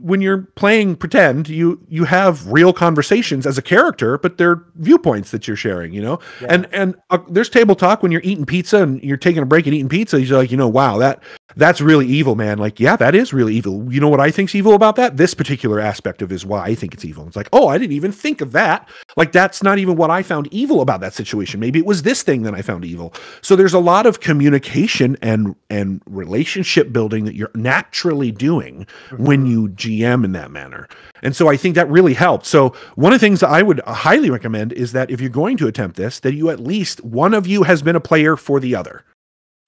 [0.01, 5.31] when you're playing pretend, you you have real conversations as a character, but they're viewpoints
[5.31, 6.19] that you're sharing, you know.
[6.41, 6.47] Yeah.
[6.49, 9.65] And and uh, there's table talk when you're eating pizza and you're taking a break
[9.67, 10.21] and eating pizza.
[10.21, 11.23] You're like, you know, wow, that
[11.55, 12.57] that's really evil, man.
[12.57, 13.91] Like, yeah, that is really evil.
[13.91, 15.17] You know what I think's evil about that?
[15.17, 17.27] This particular aspect of is why I think it's evil.
[17.27, 18.87] It's like, oh, I didn't even think of that.
[19.17, 21.59] Like, that's not even what I found evil about that situation.
[21.59, 23.13] Maybe it was this thing that I found evil.
[23.41, 28.87] So there's a lot of communication and and relationship building that you're naturally doing
[29.21, 30.87] when you GM in that manner.
[31.21, 32.45] And so I think that really helped.
[32.45, 35.57] So one of the things that I would highly recommend is that if you're going
[35.57, 38.59] to attempt this, that you at least one of you has been a player for
[38.59, 39.03] the other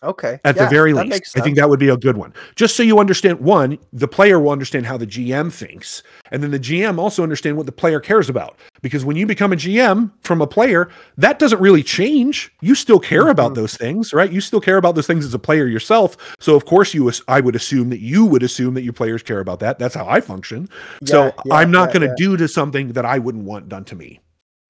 [0.03, 0.39] Okay.
[0.43, 1.37] at Yeah, the very least.
[1.37, 2.33] I think that would be a good one.
[2.55, 6.51] Just so you understand, one, the player will understand how the GM thinks, and then
[6.51, 8.57] the GM also understand what the player cares about.
[8.81, 12.51] Because when you become a GM from a player, that doesn't really change.
[12.61, 13.55] You still care about Mhm.
[13.55, 14.31] those things, right?
[14.31, 16.17] You still care about those things as a player yourself.
[16.39, 19.39] So of course you I would assume that you would assume that your players care
[19.39, 19.77] about that.
[19.79, 20.67] That's how I function.
[21.05, 22.27] so Yeah, yeah, I'm not yeah, going to yeah.
[22.29, 24.19] do to something that I wouldn't want done to me.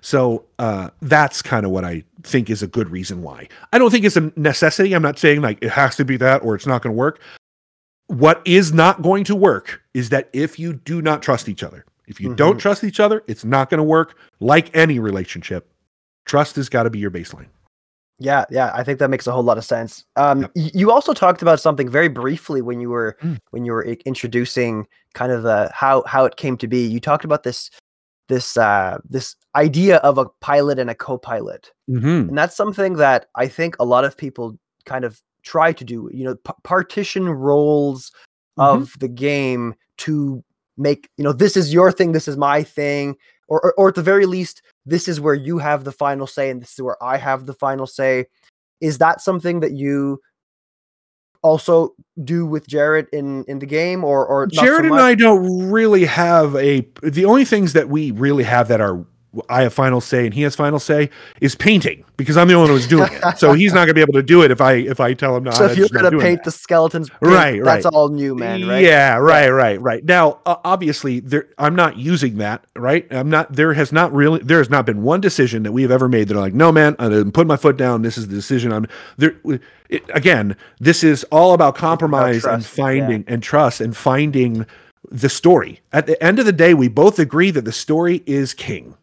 [0.01, 3.47] So uh, that's kind of what I think is a good reason why.
[3.71, 4.93] I don't think it's a necessity.
[4.93, 7.19] I'm not saying like it has to be that or it's not going to work.
[8.07, 11.85] What is not going to work is that if you do not trust each other,
[12.07, 12.59] if you don't Mhm.
[12.61, 14.15] trust each other, it's not going to work.
[14.39, 15.69] Like any relationship,
[16.25, 17.47] trust has got to be your baseline.
[18.19, 20.05] Yeah, yeah, I think that makes a whole lot of sense.
[20.15, 20.51] Um, Yep.
[20.75, 23.37] you also talked about something very briefly when you were Mm.
[23.51, 26.85] when you were i- introducing kind of the how how it came to be.
[26.85, 27.69] You talked about this
[28.29, 32.29] this uh this idea of a pilot and a co-pilot, Mm-hmm.
[32.29, 36.09] and that's something that I think a lot of people kind of try to do.
[36.13, 38.11] You know, p- partition roles
[38.57, 38.83] Mm-hmm.
[38.83, 40.43] of the game to
[40.77, 43.15] make you know this is your thing, this is my thing,
[43.47, 46.49] or, or or at the very least, this is where you have the final say,
[46.51, 48.25] and this is where I have the final say.
[48.79, 50.19] Is that something that you
[51.43, 54.95] also do with Jared in in the game, or or not so Jared and?
[54.95, 56.87] I don't really have a.
[57.03, 59.05] The only things that we really have that are
[59.49, 61.09] I have final say and he has final say
[61.41, 63.23] is painting because I'm the only one who's doing it.
[63.37, 65.35] So he's not going to be able to do it if I if I tell
[65.35, 65.51] him no.
[65.51, 66.45] So if you're gonna paint that.
[66.45, 68.67] the skeletons, pink, Right, That's all new, man.
[68.67, 68.83] Right?
[68.83, 70.03] Yeah, right, right, right.
[70.05, 72.63] Now, uh, obviously, there I'm not using that.
[72.75, 73.53] Right, I'm not.
[73.53, 74.39] There has not really.
[74.39, 76.71] There has not been one decision that we have ever made that are like, no,
[76.71, 78.01] man, I'm putting my foot down.
[78.03, 78.71] This is the decision.
[78.71, 79.35] I'm there.
[79.89, 82.83] It, again, this is all about compromise and trust, yeah.
[82.83, 84.65] finding and trust and finding
[85.09, 85.81] the story.
[85.91, 88.95] At the end of the day, we both agree that the story is king,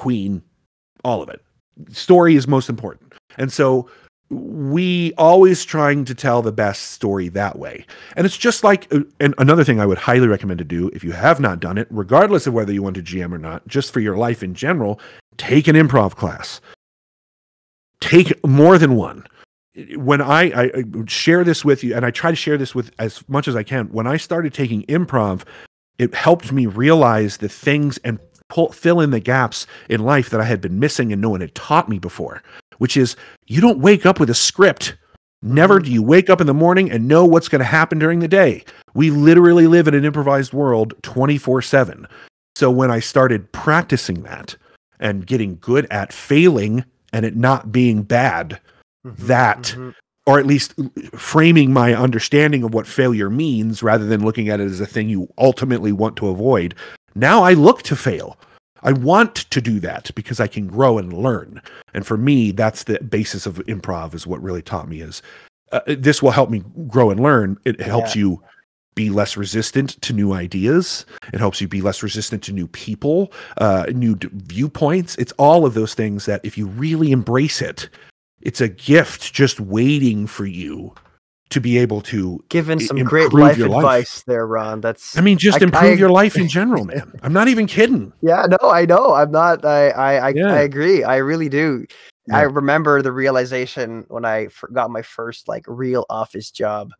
[0.00, 0.42] queen,
[1.04, 1.40] all of it.
[1.90, 3.88] Story is most important, and so
[4.30, 7.84] we always trying to tell the best story that way.
[8.16, 11.02] And it's just like, uh, and another thing I would highly recommend to do if
[11.02, 13.92] you have not done it, regardless of whether you want to GM or not, just
[13.92, 15.00] for your life in general,
[15.36, 16.60] take an improv class.
[18.00, 19.26] Take more than one.
[19.96, 22.92] When I, I I share this with you, and I try to share this with
[22.98, 25.44] as much as I can, when I started taking improv,
[25.98, 28.18] it helped me realize the things and
[28.50, 31.40] pull, fill in the gaps in life that I had been missing and no one
[31.40, 32.42] had taught me before,
[32.78, 34.96] which is you don't wake up with a script.
[35.42, 35.84] Never Mhm.
[35.84, 38.28] do you wake up in the morning and know what's going to happen during the
[38.28, 38.62] day.
[38.92, 42.06] We literally live in an improvised world 24 7.
[42.56, 44.56] So when I started practicing that
[44.98, 48.60] and getting good at failing and it not being bad,
[49.06, 49.94] Mhm, that mhm.
[50.26, 50.74] or at least
[51.16, 55.08] framing my understanding of what failure means rather than looking at it as a thing
[55.08, 56.74] you ultimately want to avoid.
[57.14, 58.38] Now I look to fail.
[58.82, 61.60] I want to do that because I can grow and learn.
[61.92, 65.22] And for me, that's the basis of improv is what really taught me is
[65.72, 67.58] uh, this will help me grow and learn.
[67.64, 68.42] It helps you
[68.94, 71.06] be less resistant to new ideas.
[71.32, 75.14] It helps you be less resistant to new people, uh, new d- viewpoints.
[75.16, 77.88] It's all of those things that if you really embrace it,
[78.40, 80.94] it's a gift just waiting for you
[81.50, 82.42] to be able to.
[82.48, 83.78] Given some great life your life.
[83.84, 84.80] advice there, Ron.
[84.80, 87.12] That's I mean, just I- improve I- your life in general, man.
[87.22, 88.12] I'm not even kidding.
[88.22, 89.14] Yeah, no, I know.
[89.14, 89.64] I'm not.
[89.64, 90.52] I I I, Yeah.
[90.52, 91.02] I agree.
[91.04, 91.84] I really do.
[92.32, 96.92] I remember the realization when I got my first like real office job,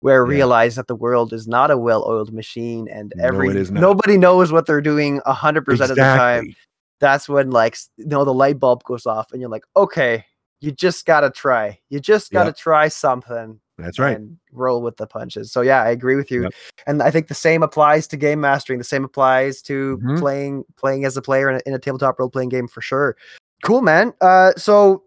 [0.00, 0.36] where I Yeah.
[0.36, 3.70] realized that the world is not a well-oiled machine, and No, every not.
[3.72, 6.54] nobody knows what they're doing a hundred percent of the time.
[7.00, 10.24] That's when like you know the light bulb goes off, and you're like, okay,
[10.60, 11.80] you just gotta try.
[11.90, 12.56] You just gotta Yep.
[12.56, 14.16] try something That's right.
[14.16, 15.52] and roll with the punches.
[15.52, 16.44] So yeah, I agree with you.
[16.44, 16.52] Yep.
[16.86, 18.78] And I think the same applies to game mastering.
[18.78, 20.18] The same applies to Mhm.
[20.18, 23.16] playing playing as a player in a, in a tabletop role playing game for sure.
[23.62, 24.14] Cool, man.
[24.20, 25.04] Uh, so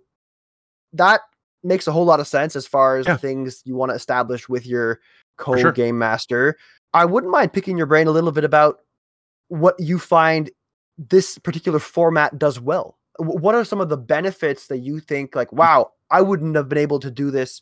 [0.94, 1.22] that
[1.64, 3.14] makes a whole lot of sense as far as Yeah.
[3.14, 5.00] the things you want to establish with your
[5.38, 5.72] co sure.
[5.72, 6.56] game master.
[6.94, 8.82] I wouldn't mind picking your brain a little bit about
[9.48, 10.50] what you find
[10.98, 12.98] this particular format does well.
[13.18, 16.78] What are some of the benefits that you think like, wow, I wouldn't have been
[16.78, 17.62] able to do this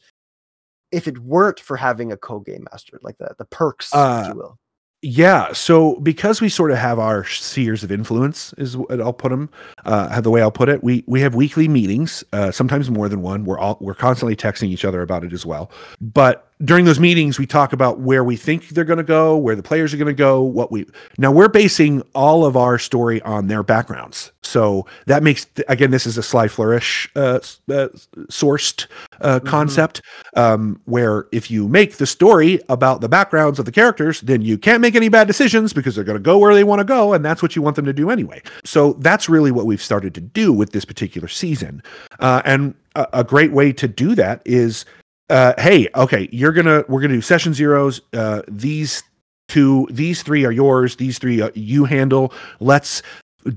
[0.92, 4.40] if it weren't for having a co-game master, like the the perks, Uh, if you
[4.40, 4.60] will.
[5.04, 9.30] Yeah, so because we sort of have our spheres of influence, is what I'll put
[9.30, 9.48] them.
[9.86, 13.22] Uh, the way I'll put it, we we have weekly meetings, uh, sometimes more than
[13.22, 13.46] one.
[13.46, 15.70] We're all we're constantly texting each other about it as well.
[16.02, 19.56] But during those meetings we talk about where we think they're going to go where
[19.56, 20.86] the players are going to go what we
[21.18, 24.32] now we're basing all of our story on their backgrounds.
[24.42, 27.40] So that makes again this is a sly flourish uh,
[27.70, 27.90] uh,
[28.30, 28.88] sourced
[29.22, 29.48] uh, mm-hmm.
[29.48, 30.02] concept
[30.36, 34.58] um, where if you make the story about the backgrounds of the characters then you
[34.58, 37.14] can't make any bad decisions because they're going to go where they want to go
[37.14, 38.42] and that's what you want them to do anyway.
[38.66, 41.84] So that's really what we've started to do with this particular season.
[42.20, 44.86] Uh, and a, a great way to do that is
[45.30, 48.02] uh, hey, okay, you're gonna we're gonna do session zeros.
[48.14, 49.04] Uh, these
[49.48, 50.96] two, these three are yours.
[50.96, 52.34] These three uh, you handle.
[52.60, 53.02] Let's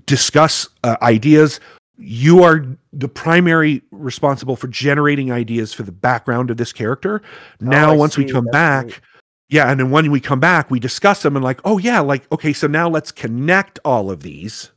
[0.07, 1.61] discuss uh, ideas.
[1.97, 7.23] You are the primary responsible for generating ideas for the background of this character.
[7.61, 8.25] Now, oh, once see.
[8.25, 8.87] we come That's back.
[8.87, 9.01] Great.
[9.51, 12.31] Yeah, and then when we come back, we discuss them and like, oh yeah, like
[12.33, 14.71] okay, so now let's connect all of these,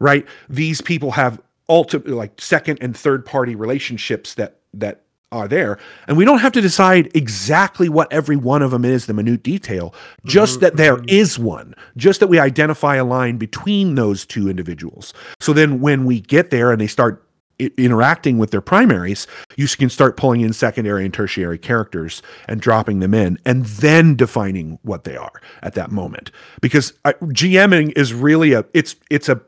[0.00, 0.26] right?
[0.48, 5.02] These people have ultimate like second and third party relationships that that
[5.36, 5.78] are there.
[6.08, 9.42] And we don't have to decide exactly what every one of them is, the minute
[9.42, 9.94] detail,
[10.24, 10.60] just mm-hmm.
[10.60, 11.44] that there mm-hmm.
[11.44, 15.12] one, just that we identify a line between those two individuals.
[15.40, 17.22] So then when we get there and they start
[17.60, 22.60] I- interacting with their primaries, you can start pulling in secondary and tertiary characters and
[22.60, 26.30] dropping them in and then defining what they are at that moment.
[26.60, 29.40] Because uh, GMing is really a it's it's a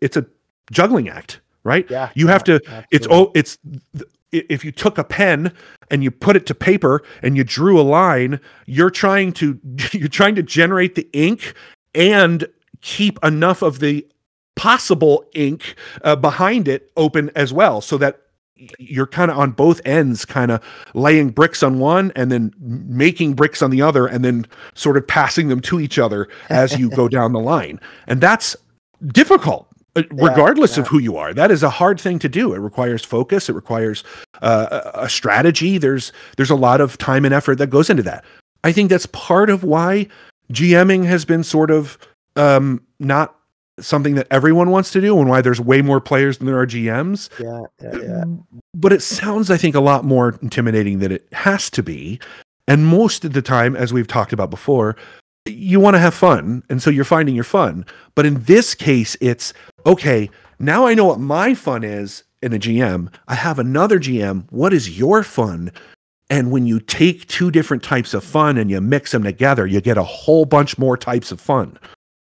[0.00, 0.26] it's a
[0.70, 1.90] juggling act right?
[1.90, 2.10] Yeah.
[2.14, 2.64] You have yeah, to.
[2.66, 2.86] Absolutely.
[2.90, 3.58] It's oh, it's
[4.32, 5.52] if you took a pen
[5.90, 9.58] and you put it to paper and you drew a line, you're trying to
[9.92, 11.54] you're trying to generate the ink
[11.94, 12.46] and
[12.80, 14.06] keep enough of the
[14.56, 18.20] possible ink uh, behind it open as well, so that
[18.78, 20.62] you're kind of on both ends, kind of
[20.92, 25.06] laying bricks on one and then making bricks on the other, and then sort of
[25.06, 28.54] passing them to each other as you go down the line, and that's
[29.12, 30.82] difficult regardless yeah, yeah.
[30.82, 32.54] of who you are that is a hard thing to do.
[32.54, 33.48] It requires focus.
[33.48, 34.04] It requires
[34.42, 35.78] uh, a strategy.
[35.78, 38.24] There's there's a lot of time and effort that goes into that.
[38.64, 40.06] I think that's part of why
[40.52, 41.98] gming has been sort of
[42.36, 43.36] um, not
[43.78, 46.66] something that everyone wants to do and why there's way more players than there are
[46.66, 48.24] gms yeah, yeah, yeah.
[48.74, 52.20] but it sounds i think a lot more intimidating than it has to be.
[52.68, 54.94] And most of the time as we've talked about before
[55.46, 59.16] you want to have fun and so you're finding your fun but in this case
[59.20, 59.52] it's
[59.86, 64.44] okay now i know what my fun is in a gm i have another gm
[64.50, 65.72] what is your fun
[66.28, 69.80] and when you take two different types of fun and you mix them together you
[69.80, 71.78] get a whole bunch more types of fun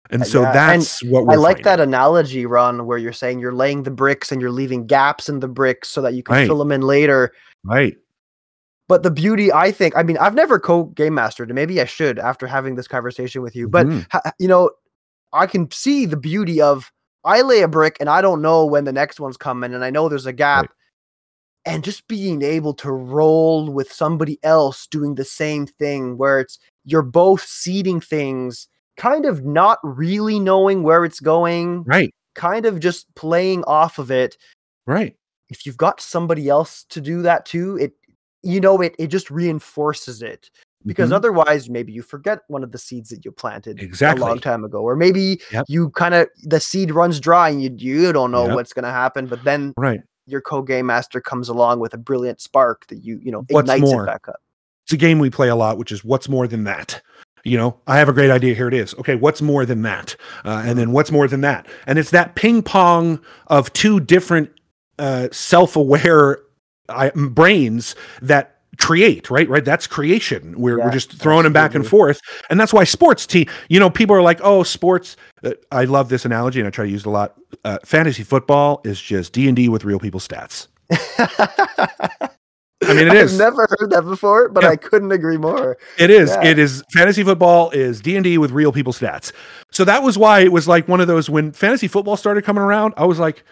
[0.09, 1.63] and so yeah, that's and what I like finding.
[1.63, 5.39] that analogy, Ron, where you're saying you're laying the bricks and you're leaving gaps in
[5.39, 6.47] the bricks so that you can right.
[6.47, 7.33] fill them in later.
[7.63, 7.97] Right.
[8.87, 11.85] But the beauty, I think, I mean, I've never co game mastered, and maybe I
[11.85, 13.67] should after having this conversation with you.
[13.67, 14.29] But mm-hmm.
[14.39, 14.71] you know,
[15.33, 16.91] I can see the beauty of
[17.23, 19.89] I lay a brick and I don't know when the next one's coming, and I
[19.89, 20.61] know there's a gap.
[20.61, 20.71] Right.
[21.65, 26.57] And just being able to roll with somebody else doing the same thing, where it's
[26.85, 32.13] you're both seeding things, kind of not really knowing where it's going, right?
[32.35, 34.37] Kind of just playing off of it,
[34.85, 35.17] right?
[35.49, 37.93] If you've got somebody else to do that too, it
[38.43, 40.49] you know it it just reinforces it
[40.85, 41.15] because mm-hmm.
[41.15, 44.63] otherwise maybe you forget one of the seeds that you planted exactly a long time
[44.63, 45.65] ago or maybe yep.
[45.67, 48.55] you kind of the seed runs dry and you you don't know yep.
[48.55, 52.39] what's going to happen but then right your co-game master comes along with a brilliant
[52.39, 54.03] spark that you you know what's ignites more?
[54.03, 54.41] it back up
[54.83, 57.01] it's a game we play a lot which is what's more than that
[57.43, 60.15] you know i have a great idea here it is okay what's more than that
[60.45, 64.49] uh, and then what's more than that and it's that ping pong of two different
[64.99, 66.39] uh, self-aware
[66.89, 71.73] I, brains that create right right that's creation we're, yeah, we're just throwing them back
[71.73, 75.51] and forth and that's why sports team you know people are like oh sports uh,
[75.71, 78.81] i love this analogy and i try to use it a lot uh, fantasy football
[78.83, 80.67] is just d&d with real people stats
[82.83, 83.33] I mean, it is.
[83.33, 84.69] I've never heard that before, but yeah.
[84.69, 85.77] I couldn't agree more.
[85.97, 86.29] It is.
[86.29, 86.45] Yeah.
[86.45, 86.83] It is.
[86.93, 89.31] Fantasy football is D and D with real people stats.
[89.71, 92.61] So that was why it was like one of those when fantasy football started coming
[92.61, 92.93] around.
[92.95, 93.43] I was like,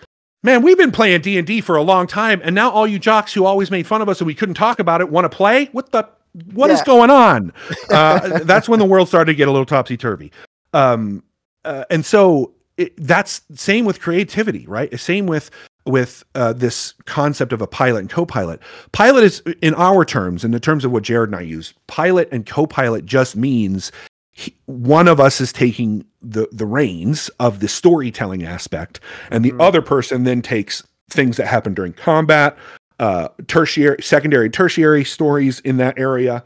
[0.45, 2.99] man, we've been playing D and D for a long time, and now all you
[2.99, 5.35] jocks who always made fun of us and we couldn't talk about it want to
[5.35, 5.65] play.
[5.73, 6.07] What the?
[6.53, 6.73] What yeah.
[6.73, 7.51] is going on?
[7.89, 10.31] Uh, that's when the world started to get a little topsy turvy.
[10.73, 11.23] Um,
[11.63, 14.99] uh, and so it, that's same with creativity, right?
[14.99, 15.49] Same with
[15.85, 18.59] with uh, this concept of a pilot and co-pilot.
[18.91, 21.73] Pilot is in our terms, in the terms of what Jared and I use.
[21.87, 23.91] Pilot and co-pilot just means
[24.35, 28.99] he, one of us is taking the the reins of the storytelling aspect,
[29.31, 29.61] and the mm.
[29.61, 32.57] other person then takes things that happen during combat,
[32.99, 36.43] uh, tertiary, secondary, tertiary stories in that area,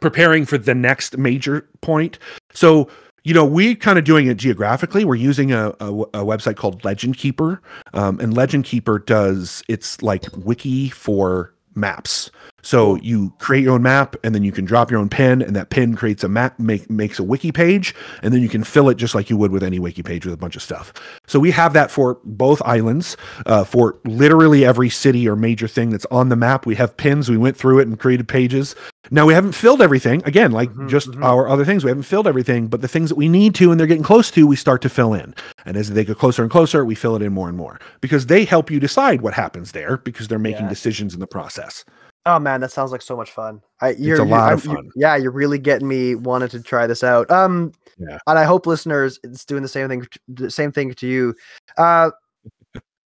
[0.00, 2.18] preparing for the next major point.
[2.54, 2.88] So
[3.24, 5.04] you know, we kind of doing it geographically.
[5.04, 7.60] We're using a, a, a website called Legend Keeper,
[7.92, 12.30] um, and Legend Keeper does it's like wiki for maps.
[12.62, 15.54] So you create your own map, and then you can drop your own pin, and
[15.56, 18.88] that pin creates a map, make, makes a wiki page, and then you can fill
[18.88, 20.92] it just like you would with any wiki page with a bunch of stuff.
[21.26, 25.90] So we have that for both islands, uh, for literally every city or major thing
[25.90, 26.64] that's on the map.
[26.64, 27.28] We have pins.
[27.28, 28.74] We went through it and created pages.
[29.10, 30.22] Now we haven't filled everything.
[30.24, 31.24] Again, like mm-hmm, just mm-hmm.
[31.24, 32.68] our other things, we haven't filled everything.
[32.68, 34.88] But the things that we need to, and they're getting close to, we start to
[34.88, 35.34] fill in.
[35.64, 38.26] And as they get closer and closer, we fill it in more and more because
[38.26, 40.68] they help you decide what happens there because they're making yeah.
[40.68, 41.84] decisions in the process.
[42.24, 43.62] Oh man, that sounds like so much fun.
[43.80, 44.90] I, you're, it's a lot of fun.
[44.94, 47.30] yeah, you're really getting me wanted to try this out.
[47.30, 48.18] Um, yeah.
[48.26, 51.34] and I hope listeners it's doing the same thing, the same thing to you.
[51.76, 52.10] Uh,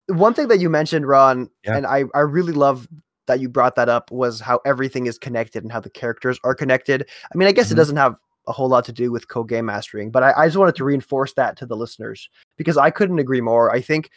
[0.08, 1.78] one thing that you mentioned, Ron, yeah.
[1.78, 2.88] and I, I really love
[3.28, 6.54] that you brought that up was how everything is connected and how the characters are
[6.54, 7.08] connected.
[7.34, 7.76] I mean, I guess mm-hmm.
[7.76, 8.16] it doesn't have
[8.48, 11.34] a whole lot to do with co-game mastering, but I, I just wanted to reinforce
[11.34, 13.72] that to the listeners because I couldn't agree more.
[13.72, 14.12] I think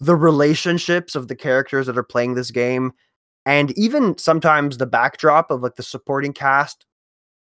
[0.00, 2.92] the relationships of the characters that are playing this game
[3.48, 6.84] and even sometimes the backdrop of like the supporting cast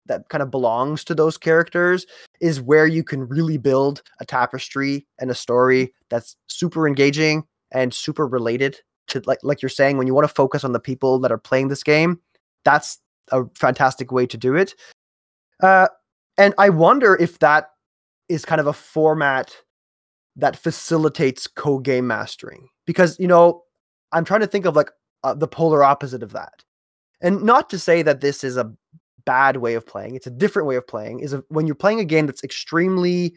[0.05, 2.07] that kind of belongs to those characters
[2.43, 7.95] is where you can really build a tapestry and a story that's super engaging and
[7.95, 8.77] super related
[9.07, 11.39] to like like you're saying when you want to focus on the people that are
[11.39, 12.21] playing this game
[12.65, 12.99] that's
[13.33, 14.75] a fantastic way to do it.
[15.63, 15.89] Uh,
[16.37, 17.71] and i wonder if that
[18.29, 19.57] is kind of a format
[20.37, 22.69] that facilitates co-game mastering.
[22.87, 23.63] Because you know
[24.13, 24.91] i'm trying to think of like
[25.25, 26.65] uh, the polar opposite of that.
[27.21, 28.73] And not to say that this is a
[29.25, 31.21] bad way of playing, it's a different way of playing.
[31.21, 33.35] Is a, when you're playing a game that's extremely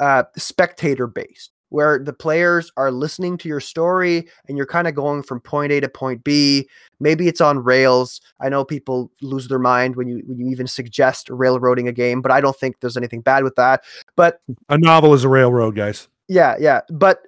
[0.00, 4.94] uh, spectator based, where the players are listening to your story and you're kind of
[4.94, 6.68] going from point A to point B.
[7.00, 8.20] Maybe it's on rails.
[8.40, 12.22] I know people lose their mind when you when you even suggest railroading a game,
[12.22, 13.82] but I don't think there's anything bad with that.
[14.14, 16.08] But a novel is a railroad, guys.
[16.28, 16.82] Yeah, yeah.
[16.90, 17.22] But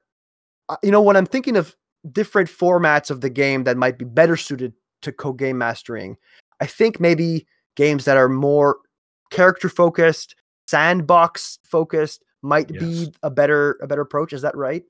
[0.69, 1.75] uh, you know when I'm thinking of
[2.13, 6.17] different formats of the game that might be better suited to co-game mastering.
[6.61, 7.47] I think maybe
[7.77, 8.79] games that are more
[9.31, 10.35] character focused,
[10.67, 12.83] sandbox focused might yes.
[12.83, 14.33] be a better a better approach.
[14.33, 14.85] Is that right?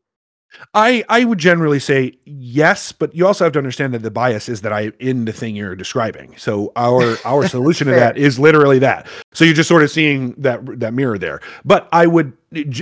[0.74, 4.48] I I would generally say yes, but you also have to understand that the bias
[4.48, 6.34] is that I in the thing you're describing.
[6.36, 9.06] So our our solution to that is literally that.
[9.32, 11.40] So you're just sort of seeing that that mirror there.
[11.64, 12.32] But I would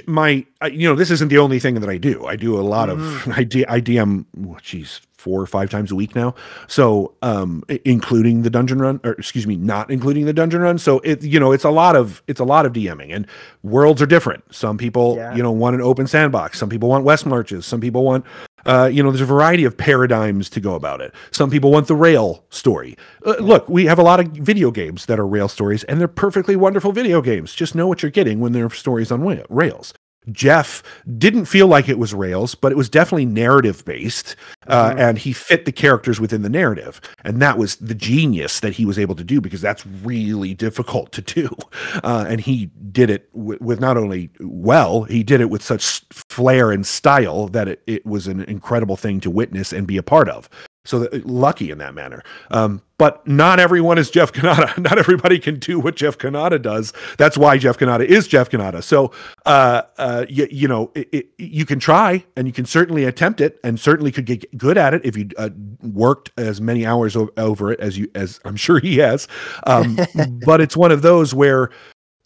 [0.07, 2.27] my you know this isn't the only thing that I do.
[2.27, 3.31] I do a lot mm-hmm.
[3.31, 4.25] of I, D, I DM.
[4.37, 6.35] Jeez, four or five times a week now.
[6.69, 10.77] So, um, including the dungeon run, or excuse me, not including the dungeon run.
[10.77, 13.27] So it, you know, it's a lot of it's a lot of DMing, and
[13.63, 14.45] worlds are different.
[14.55, 15.35] Some people, yeah.
[15.35, 16.59] you know, want an open sandbox.
[16.59, 17.65] Some people want West Marches.
[17.65, 18.27] Some people want.
[18.67, 21.13] Uh, you know, there's a variety of paradigms to go about it.
[21.33, 22.97] Some people want the rail story.
[23.27, 26.09] Uh, look, we have a lot of video games that are rail stories, and they're
[26.09, 27.55] perfectly wonderful video games.
[27.55, 29.21] Just know what you're getting when they're stories on
[29.51, 29.93] rails.
[30.33, 30.83] Jeff
[31.19, 34.99] didn't feel like it was Rails, but it was definitely narrative based, uh, mm-hmm.
[34.99, 38.87] and he fit the characters within the narrative, and that was the genius that he
[38.87, 41.51] was able to do because that's really difficult to do,
[42.05, 46.03] uh, and he did it w- with not only well, he did it with such
[46.11, 50.03] flair and style that it, it was an incredible thing to witness and be a
[50.03, 50.49] part of.
[50.87, 52.23] So that, lucky in that manner.
[52.51, 54.79] Um, but not everyone is Jeff Cannata.
[54.83, 56.93] Not everybody can do what Jeff Cannata does.
[57.19, 58.83] That's why Jeff Cannata is Jeff Cannata.
[58.83, 59.13] So,
[59.47, 63.41] uh, uh, you, you know, it, it, you can try and you can certainly attempt
[63.41, 65.51] it and certainly could get good at it if you uh,
[65.83, 69.27] worked as many hours o- over it as you, as I'm sure he has.
[69.67, 69.99] Um,
[70.47, 71.71] but it's one of those where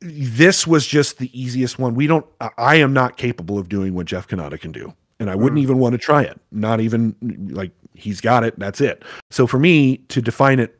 [0.00, 1.94] this was just the easiest one.
[1.94, 2.26] We don't,
[2.58, 5.62] I am not capable of doing what Jeff Cannata can do and I wouldn't mm.
[5.62, 6.40] even want to try it.
[6.52, 7.14] Not even
[7.50, 8.58] like he's got it.
[8.58, 9.04] That's it.
[9.30, 10.74] So for me to define it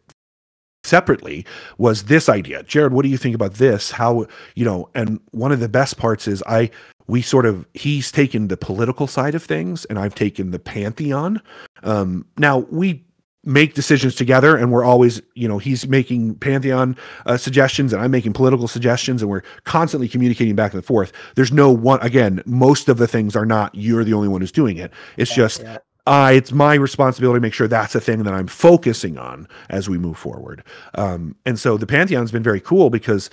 [0.85, 1.45] separately
[1.77, 2.63] was this idea.
[2.63, 3.91] Jared, what do you think about this?
[3.91, 6.71] How, you know, and one of the best parts is I,
[7.07, 11.43] we sort of, he's taken the political side of things and I've taken the pantheon.
[11.83, 13.05] Um, now we
[13.45, 18.11] make decisions together and we're always you know he's making pantheon uh, suggestions and i'm
[18.11, 22.89] making political suggestions and we're constantly communicating back and forth there's no one again most
[22.89, 25.65] of the things are not you're the only one who's doing it it's just
[26.09, 29.91] uh, it's my responsibility to make sure that's a thing that I'm focusing on as
[29.91, 30.65] we move forward.
[30.95, 33.29] Um, and so the Pantheon's been very cool because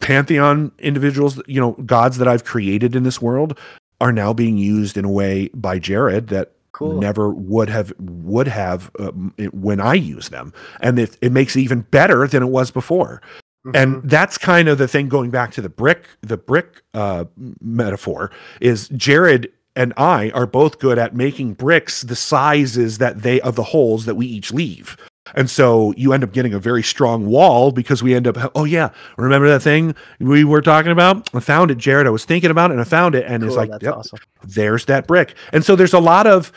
[0.00, 3.58] Pantheon individuals, you know, gods that I've created in this world
[4.00, 6.98] are now being used in a way by Jared that cool.
[6.98, 9.10] never would have would have uh,
[9.52, 13.20] when I use them, and it, it makes it even better than it was before.
[13.66, 13.76] Mm-hmm.
[13.76, 17.26] And that's kind of the thing going back to the brick the brick uh,
[17.60, 18.30] metaphor
[18.62, 23.56] is Jared and I are both good at making bricks the sizes that they of
[23.56, 24.96] the holes that we each leave.
[25.34, 28.64] And so you end up getting a very strong wall because we end up, oh,
[28.64, 31.28] yeah, remember that thing we were talking about?
[31.34, 32.06] I found it, Jared.
[32.06, 33.24] I was thinking about it and I found it.
[33.26, 34.18] And it's like, yep, awesome.
[34.42, 35.34] there's that brick.
[35.52, 36.52] And so there's a lot of,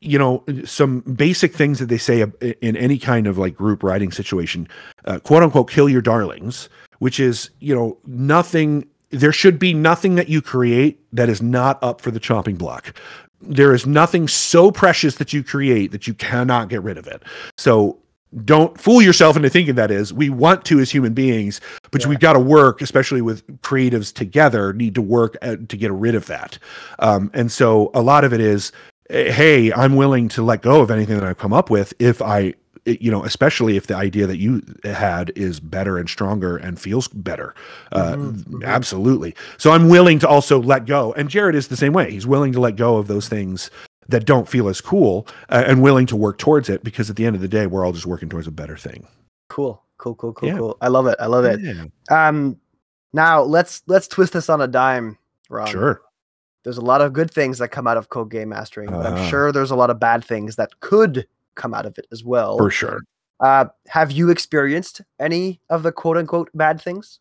[0.00, 2.24] you know, some basic things that they say
[2.60, 4.68] in any kind of like group writing situation,
[5.06, 10.16] uh, quote unquote, kill your darlings, which is, you know, nothing, there should be nothing
[10.16, 12.96] that you create that is not up for the chopping block.
[13.40, 17.22] There is nothing so precious that you create that you cannot get rid of it.
[17.58, 17.98] So
[18.44, 20.12] don't fool yourself into thinking that is.
[20.12, 21.60] We want to as human beings,
[21.90, 22.08] but Yeah.
[22.08, 26.14] we've got to work, especially with creatives together, need to work uh, to get rid
[26.14, 26.58] of that.
[26.98, 28.72] Um, and so a lot of it is,
[29.10, 32.54] hey, I'm willing to let go of anything that I've come up with if I,
[32.84, 37.08] you know, especially if the idea that you had is better and stronger and feels
[37.08, 37.54] better.
[37.92, 38.64] Uh, Mhm, mhm.
[38.64, 39.34] Absolutely.
[39.56, 41.12] So I'm willing to also let go.
[41.12, 42.10] And Jared is the same way.
[42.10, 43.70] He's willing to let go of those things
[44.08, 47.24] that don't feel as cool uh, and willing to work towards it because at the
[47.24, 49.06] end of the day, we're all just working towards a better thing.
[49.48, 50.56] Cool, cool, cool, cool, Yeah.
[50.58, 50.76] cool.
[50.80, 51.16] I love it.
[51.20, 51.60] I love it.
[51.60, 52.56] Yeah, Um,
[53.12, 55.16] now let's let's twist this on a dime,
[55.48, 55.68] Rob.
[55.68, 56.02] sure.
[56.64, 59.28] There's a lot of good things that come out of co-game mastering, but I'm Uh-huh.
[59.28, 62.58] sure there's a lot of bad things that could come out of it as well.
[62.58, 63.00] For sure.
[63.40, 67.18] Uh, have you experienced any of the quote unquote bad things?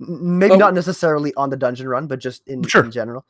[0.00, 0.56] Maybe Oh.
[0.56, 2.84] not necessarily on the dungeon run, but just in, Sure.
[2.84, 3.24] in general.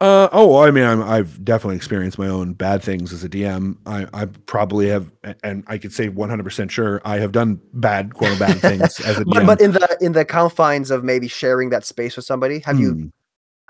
[0.00, 3.76] Uh, oh, I mean, I'm, I've definitely experienced my own bad things as a DM.
[3.86, 5.12] I, I probably have,
[5.44, 9.18] and I could say 100% sure I have done bad, quote unquote, bad things as
[9.18, 9.32] a DM.
[9.34, 12.80] But, but in the in the confines of maybe sharing that space with somebody, have
[12.80, 12.92] you?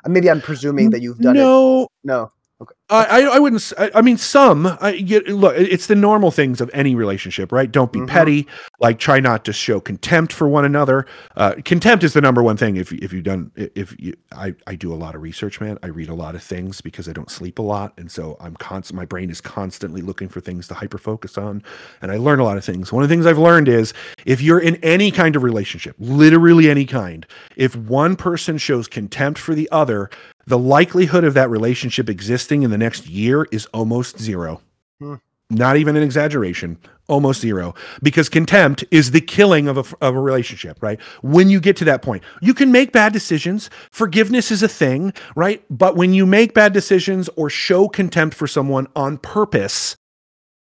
[0.05, 0.11] Hmm.
[0.13, 1.41] Maybe I'm presuming that you've done it.
[1.41, 2.33] no, No.
[2.61, 3.73] I, I I wouldn't.
[3.95, 4.77] I mean, some.
[4.81, 5.55] I get look.
[5.57, 7.71] It's the normal things of any relationship, right?
[7.71, 8.09] Don't be Mhm.
[8.09, 8.47] petty.
[8.81, 11.07] Like, try not to show contempt for one another.
[11.37, 12.77] Uh, contempt is the number one thing.
[12.77, 15.79] If if you've done, i- if you, I I do a lot of research, man.
[15.83, 18.55] I read a lot of things because I don't sleep a lot, and so I'm
[18.57, 18.97] constant.
[18.97, 21.63] My brain is constantly looking for things to hyper focus on,
[22.03, 22.93] and I learn a lot of things.
[22.93, 23.95] One of the things I've learned is
[24.27, 27.27] if you're in any kind of relationship, literally any kind,
[27.57, 30.11] if one person shows contempt for the other,
[30.47, 34.61] the likelihood of that relationship existing in the next year is almost zero.
[35.01, 35.15] Hmm.
[35.51, 36.79] Not even an exaggeration,
[37.09, 37.75] almost zero.
[38.03, 41.01] Because contempt is the killing of a, of a relationship, right?
[41.21, 43.69] When you get to that point, you can make bad decisions.
[43.91, 45.63] Forgiveness is a thing, right?
[45.69, 49.97] But when you make bad decisions or show contempt for someone on purpose,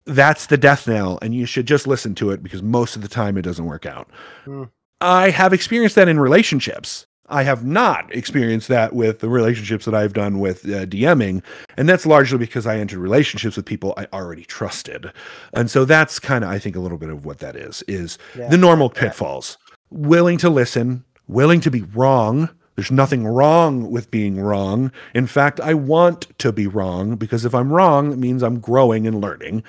[0.05, 1.19] that's the death knell.
[1.21, 3.85] And you should just listen to it because most of the time it doesn't work
[3.85, 4.09] out.
[4.45, 4.63] Hmm.
[5.01, 7.05] I have experienced that in relationships.
[7.29, 11.41] I have not experienced that with the relationships that I've done with uh, DMing,
[11.77, 15.11] and that's largely because I entered relationships with people I already trusted,
[15.53, 18.17] and so that's kind of I think a little bit of what that is is
[18.37, 18.49] Yeah.
[18.49, 19.01] the normal Yeah.
[19.03, 19.57] pitfalls.
[19.89, 22.49] Willing to listen, willing to be wrong.
[22.75, 24.91] There's nothing wrong with being wrong.
[25.13, 29.05] In fact, I want to be wrong because if I'm wrong, it means I'm growing
[29.07, 29.63] and learning.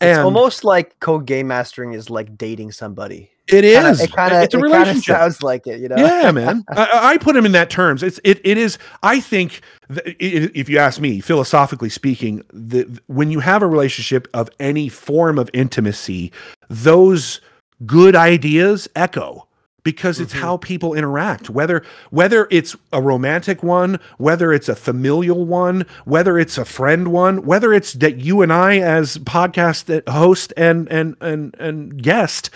[0.00, 3.30] It's almost like co-game mastering is like dating somebody.
[3.48, 5.04] It Kinda- It kind of it's a it relationship.
[5.16, 5.96] sounds like it, you know.
[5.96, 6.64] yeah, man.
[6.68, 8.02] I, I put him in that terms.
[8.02, 8.78] It's it it is.
[9.02, 13.62] I think that i- i- if you ask me, philosophically speaking, the, when you have
[13.62, 16.32] a relationship of any form of intimacy,
[16.68, 17.40] those
[17.84, 19.46] good ideas echo
[19.84, 20.40] because it's Mhm.
[20.40, 26.38] how people interact whether whether it's a romantic one whether it's a familial one whether
[26.40, 31.14] it's a friend one whether it's that you and I as podcast host and and
[31.20, 32.50] and and guest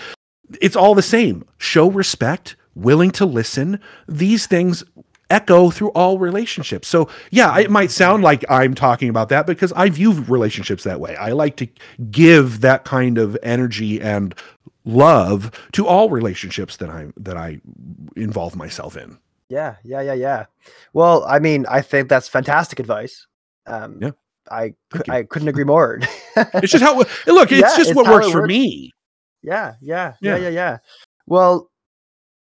[0.61, 1.45] it's all the same.
[1.59, 3.81] Show respect, willing to listen.
[4.09, 4.85] These things
[5.31, 6.89] echo through all relationships.
[6.89, 11.01] So, yeah, it might sound like I'm talking about that because I view relationships that
[11.01, 11.15] way.
[11.17, 11.69] I like to
[12.11, 14.35] give that kind of energy and
[14.85, 17.61] love to all relationships that I that I
[18.17, 19.19] involve myself in.
[19.49, 20.47] Yeah, yeah, yeah, yeah.
[20.95, 23.27] Well, I mean, I think that's fantastic advice.
[23.67, 24.11] Um, Yeah.
[24.51, 24.75] I.
[25.09, 26.01] I couldn't agree more.
[26.55, 27.07] It's just how look,
[27.53, 28.49] it's Yeah, just it's what works it for works.
[28.49, 28.91] me.
[29.43, 30.37] Yeah, yeah, Yeah.
[30.37, 30.79] yeah, yeah, yeah.
[31.27, 31.71] Well,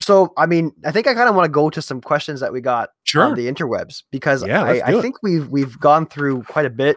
[0.01, 2.53] so I mean, I think I kind of want to go to some questions that
[2.53, 3.25] we got Sure.
[3.25, 6.97] on the interwebs because Yeah, I, I think we've we've gone through quite a bit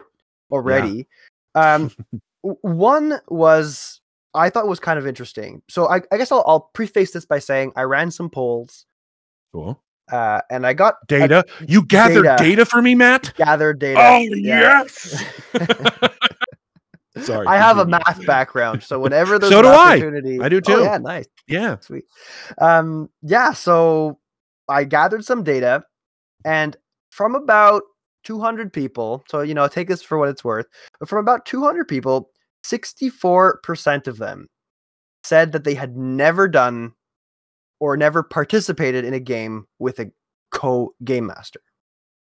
[0.50, 1.08] already.
[1.54, 1.90] Um,
[2.42, 4.00] one was
[4.34, 5.62] I thought was kind of interesting.
[5.68, 8.86] So I, I guess I'll, I'll preface this by saying I ran some polls
[9.52, 9.82] Cool.
[10.12, 11.44] uh, and I got Data.
[11.66, 12.36] You gathered data.
[12.38, 13.32] data, for me, Matt?
[13.34, 13.98] gathered data.
[14.00, 14.82] Oh Yeah.
[14.84, 15.24] yes.
[17.22, 17.46] Sorry.
[17.46, 19.88] I have a math background, so whenever there's So an do I.
[19.96, 20.80] opportunity, I do Oh, too.
[20.82, 21.76] yeah, nice, Yeah.
[21.80, 22.04] sweet.
[22.58, 24.18] Um, yeah, so
[24.68, 25.84] I gathered some data,
[26.44, 26.76] and
[27.10, 27.82] from about
[28.24, 30.66] 200 people, so you know, take this for what it's worth,
[30.98, 32.30] but from about 200 people,
[32.64, 34.48] 64% of them
[35.24, 36.92] said that they had never done
[37.78, 40.10] or never participated in a game with a
[40.50, 41.60] co game master.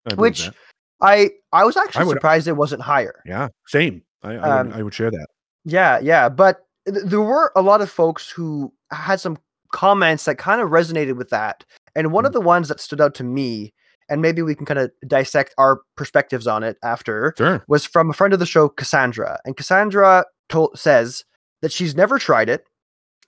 [0.10, 0.56] I Which that.
[1.02, 3.22] I I was actually would- surprised it wasn't higher.
[3.26, 4.02] Yeah, same.
[4.24, 5.28] I, I, Um, would, I would share that.
[5.66, 9.38] Yeah, yeah, but th- there were a lot of folks who had some
[9.72, 11.64] comments that kind of resonated with that.
[11.96, 13.74] And one of the ones that stood out to me,
[14.10, 17.64] and maybe we can kind of dissect our perspectives on it after, Sure.
[17.68, 19.40] was from a friend of the show, Cassandra.
[19.46, 21.26] And Cassandra told, says
[21.62, 22.66] that she's never tried it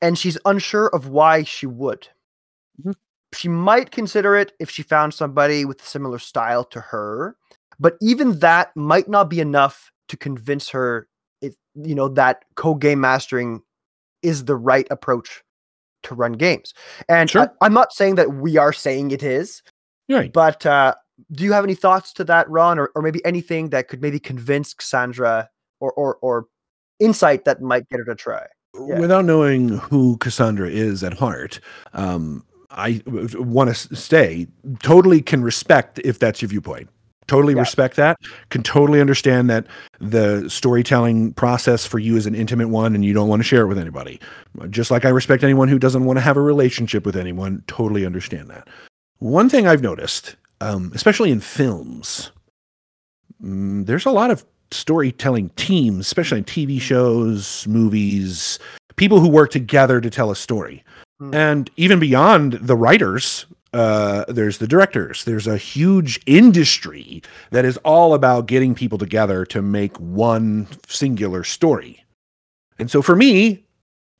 [0.01, 2.07] and she's unsure of why she would.
[2.83, 2.93] Mhm.
[3.33, 7.35] She might consider it if she found somebody with a similar style to her,
[7.79, 11.07] but even that might not be enough to convince her
[11.41, 13.61] if you know that co-game mastering
[14.21, 15.43] is the right approach
[16.03, 16.73] to run games.
[17.09, 17.51] And Sure.
[17.61, 19.61] I, am not saying that we are saying it is,
[20.09, 20.31] Right.
[20.31, 20.95] but uh,
[21.33, 24.19] do you have any thoughts to that, Ron, or, or maybe anything that could maybe
[24.19, 25.49] convince Cassandra
[25.79, 26.45] or or, or
[26.99, 28.45] insight that might get her to try?
[28.73, 28.99] Yeah.
[28.99, 31.59] Without knowing who Cassandra is at heart,
[31.93, 34.47] um, I want to stay.
[34.83, 36.89] Totally can respect if that's your viewpoint.
[37.27, 37.59] Totally Yeah.
[37.61, 38.17] respect that.
[38.49, 39.65] Can totally understand that
[39.99, 43.61] the storytelling process for you is an intimate one and you don't want to share
[43.63, 44.19] it with anybody.
[44.69, 47.63] Just like I respect anyone who doesn't want to have a relationship with anyone.
[47.67, 48.67] Totally understand that.
[49.19, 52.31] One thing I've noticed, um, especially in films,
[53.43, 58.59] mm, there's a lot of storytelling teams, especially in TV shows, movies,
[58.95, 60.83] people who work together to tell a story.
[61.19, 61.33] Hmm.
[61.33, 63.45] And even beyond the writers,
[63.77, 65.23] uh, there's the directors.
[65.23, 67.21] There's a huge industry
[67.51, 72.03] that is all about getting people together to make one singular story.
[72.79, 73.65] And so for me,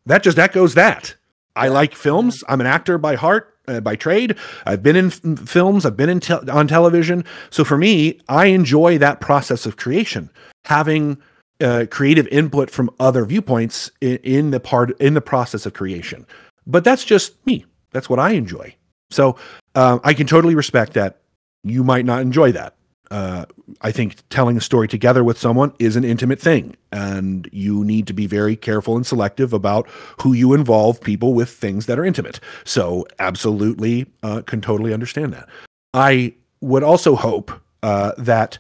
[0.06, 1.16] that just echoes that.
[1.56, 2.44] I like films.
[2.48, 4.38] I'm an actor by heart, uh, by trade.
[4.68, 5.86] I've been in f- films.
[5.86, 7.26] I've been in tel- on television.
[7.50, 10.30] So for me, I enjoy that process of creation,
[10.66, 11.18] having
[11.62, 16.28] uh, creative input from other viewpoints in, in the part in the process of creation.
[16.68, 17.66] But that's just me.
[17.92, 18.76] That's what I enjoy.
[19.10, 19.38] So
[19.76, 21.22] uh, I can totally respect that
[21.64, 22.76] you might not enjoy that.
[23.10, 23.46] Uh,
[23.82, 28.06] I think telling a story together with someone is an intimate thing, and you need
[28.08, 29.88] to be very careful and selective about
[30.22, 32.42] who you involve people with things that are intimate.
[32.66, 35.48] So, absolutely, uh, can totally understand that.
[35.94, 37.52] I would also hope
[37.82, 38.58] uh, that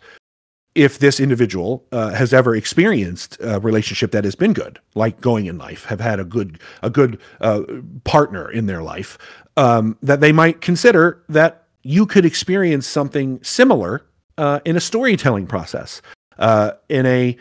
[0.75, 5.47] if this individual uh, has ever experienced a relationship that has been good, like going
[5.47, 7.63] in life, have had a good a good uh,
[8.03, 9.17] partner in their life,
[9.57, 14.05] um, that they might consider that you could experience something similar
[14.37, 16.01] uh, in a storytelling process,
[16.37, 17.35] uh, in a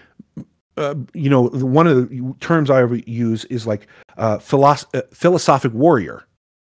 [0.78, 3.86] uh, you know one of the terms I ever use is like
[4.16, 6.24] uh, philos- uh, philosophic warrior,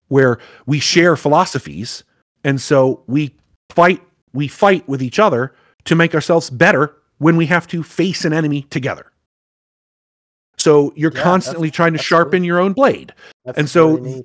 [0.07, 2.03] where we share philosophies,
[2.43, 3.35] and so we
[3.69, 4.01] fight
[4.33, 5.53] we fight with each other
[5.85, 9.11] to make ourselves better when we have to face an enemy together.
[10.57, 13.13] So you're Yeah, constantly trying to sharpen your own blade.
[13.43, 14.23] That's And so.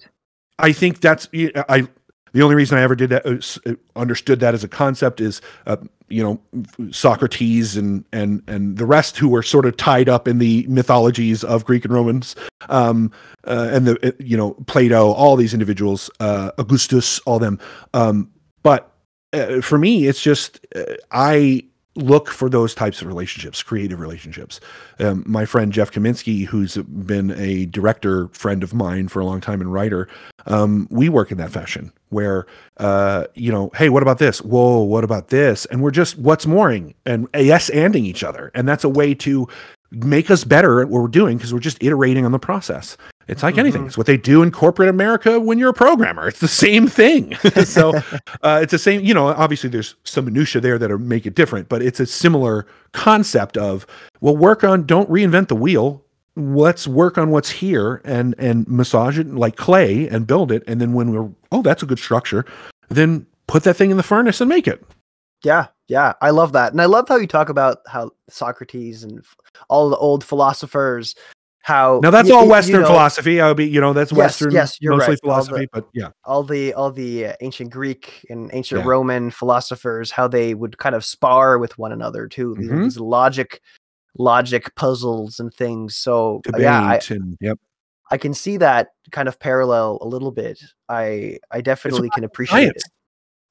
[0.58, 1.28] I think that's
[1.68, 1.86] I.
[2.32, 5.40] The only reason I ever did that, uh, uh, understood that as a concept, is
[5.66, 5.76] uh,
[6.08, 10.38] you know Socrates and and and the rest who were sort of tied up in
[10.38, 12.36] the mythologies of Greek and Romans,
[12.68, 13.10] um,
[13.44, 17.58] uh, and the uh, you know Plato, all these individuals, uh, Augustus, all them.
[17.94, 18.30] Um,
[18.62, 18.92] but
[19.62, 20.66] for me, it's just
[21.10, 21.64] I
[21.98, 24.60] look for those types of relationships, creative relationships.
[24.98, 29.40] Um, my friend Jeff Kaminsky, who's been a director friend of mine for a long
[29.40, 30.08] time and writer,
[30.46, 32.46] um, we work in that fashion where,
[32.78, 34.40] uh, you know, hey, what about this?
[34.40, 35.66] Whoa, what about this?
[35.66, 38.50] And we're just what's mooring and yes, anding each other.
[38.54, 39.46] And that's a way to
[39.90, 42.96] make us better at what we're doing because we're just iterating on the process.
[43.28, 43.82] It's like anything.
[43.82, 43.86] Mhm.
[43.86, 46.28] It's what they do in corporate America when you're a programmer.
[46.28, 47.34] It's the same thing.
[47.64, 47.94] so
[48.42, 49.02] uh, it's the same.
[49.04, 52.06] You know, obviously there's some minutia there that are, make it different, but it's a
[52.06, 53.86] similar concept of
[54.20, 54.84] well, work on.
[54.84, 56.02] Don't reinvent the wheel.
[56.36, 60.62] Let's work on what's here and and massage it like clay and build it.
[60.66, 62.46] And then when we're oh, that's a good structure,
[62.88, 64.82] then put that thing in the furnace and make it.
[65.44, 69.24] Yeah, yeah, I love that, and I love how you talk about how Socrates and
[69.68, 71.14] all the old philosophers,
[71.68, 73.40] how Now that's y- all y- you Western know, philosophy.
[73.42, 75.18] I'll be, you know, that's Yes, Western, yes, you're mostly right.
[75.22, 75.68] All the- philosophy.
[75.72, 78.86] But yeah, all the all the uh, ancient Greek and ancient Yeah.
[78.88, 82.54] Roman philosophers, how they would kind of spar with one another too.
[82.58, 82.82] These, Mhm.
[82.84, 83.60] these logic,
[84.16, 85.94] logic puzzles and things.
[85.96, 87.58] So uh, debate yeah, I, and yep.
[88.10, 90.58] I can see that kind of parallel a little bit.
[90.88, 92.76] I I definitely can appreciate science.
[92.84, 92.92] it.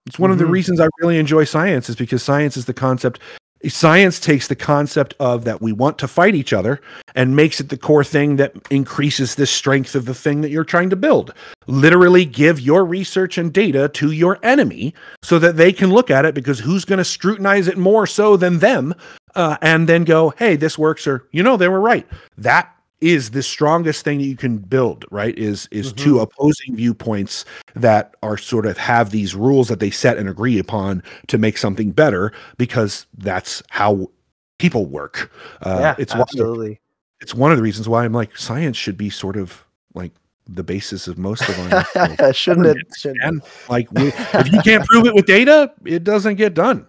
[0.07, 0.51] It's one of the Mhm.
[0.51, 3.19] reasons I really enjoy science is because science is the concept.
[3.67, 6.79] Science takes the concept of that we want to fight each other
[7.15, 10.63] and makes it the core thing that increases the strength of the thing that you're
[10.63, 11.33] trying to build.
[11.65, 14.93] Literally give your research and data to your enemy
[15.23, 18.37] so that they can look at it because who's going to scrutinize it more so
[18.37, 18.93] than them
[19.35, 22.07] uh, and then go, hey, this works or, you know, they were right.
[22.37, 27.45] That is the strongest thing that you can build right is is two opposing viewpoints
[27.75, 31.57] that are sort of have these rules that they set and agree upon to make
[31.57, 34.09] something better because that's how
[34.57, 35.31] people work
[35.61, 36.79] uh, yeah, it's absolutely.
[37.21, 40.11] it's one of the reasons why I'm like science should be sort of like
[40.49, 42.77] the basis of most of our shouldn't it?
[42.95, 46.87] Shouldn't and like we, if you can't prove it with data, it doesn't get done.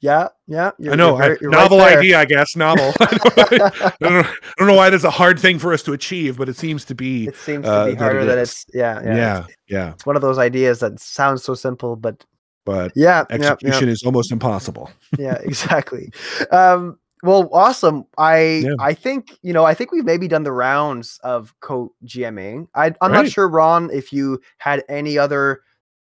[0.00, 0.70] Yeah, yeah.
[0.90, 1.16] I know.
[1.16, 1.98] very- I- you're right novel there.
[1.98, 2.56] idea, I guess.
[2.56, 2.92] Novel.
[3.00, 6.38] I, don't, know, I don't know why that's a hard thing for us to achieve,
[6.38, 7.26] but it seems to be.
[7.26, 8.64] It seems uh, to be that harder it than it's.
[8.72, 9.16] Yeah, yeah.
[9.16, 9.90] Yeah, It's, yeah.
[9.92, 12.24] it's one of those ideas that sounds so simple, but
[12.64, 13.50] But yeah, yeah, yeah.
[13.52, 14.90] execution is almost impossible.
[15.18, 16.12] yeah exactly
[16.52, 18.74] um well awesome i Yeah.
[18.78, 22.94] i think you know i think we've maybe done the rounds of co gming I,
[23.00, 25.62] i'm not sure ron if you had any other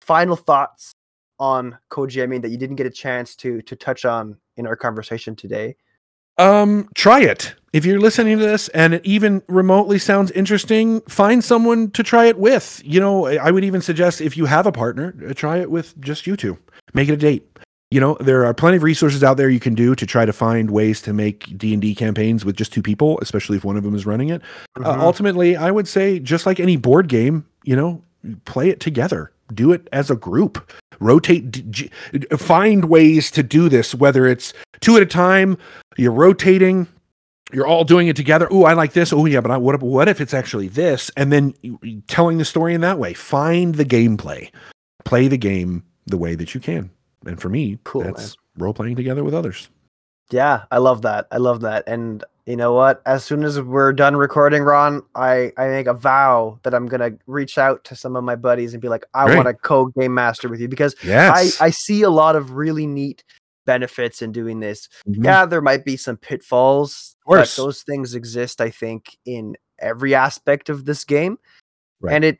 [0.01, 0.93] final thoughts
[1.39, 5.35] on gming that you didn't get a chance to to touch on in our conversation
[5.35, 5.75] today
[6.37, 7.53] Um, try it.
[7.73, 12.25] If you're listening to this and it even remotely sounds interesting, find someone to try
[12.27, 12.81] it with.
[12.83, 15.99] You know, I would even suggest if you have a partner, uh, try it with
[15.99, 16.57] just you two.
[16.93, 17.43] Make it a date.
[17.91, 20.31] You know, there are plenty of resources out there you can do to try to
[20.33, 23.77] find ways to make D and D campaigns with just two people, especially if one
[23.77, 24.41] of them is running it.
[24.77, 24.99] Uh, Mhm.
[25.01, 28.01] ultimately, I would say just like any board game, you know,
[28.45, 29.31] play it together.
[29.53, 30.71] Do it as a group.
[30.99, 31.89] Rotate, d- g-
[32.37, 35.57] find ways to do this, whether it's two at a time,
[35.97, 36.87] you're rotating,
[37.53, 38.47] you're all doing it together.
[38.51, 39.13] Oh, I like this.
[39.13, 41.09] Oh, yeah, but I, what, if- what if it's actually this?
[41.17, 41.53] And then
[42.07, 43.13] telling the story in that way.
[43.13, 44.51] Find the gameplay.
[45.05, 46.89] Play the game the way that you can.
[47.25, 49.69] And for me, Cool, that's role playing together with others.
[50.31, 53.93] yeah i love that i love that and you know what as soon as we're
[53.93, 58.15] done recording ron i i make a vow that i'm gonna reach out to some
[58.15, 61.61] of my buddies and be like i want to co-game master with you because Yes.
[61.61, 63.23] I, I see a lot of really neat
[63.65, 64.89] benefits in doing this.
[65.07, 65.23] Mhm.
[65.25, 70.69] Yeah, there might be some pitfalls, but those things exist, I think, in every aspect
[70.69, 71.37] of this game.
[72.01, 72.15] Right.
[72.15, 72.39] And it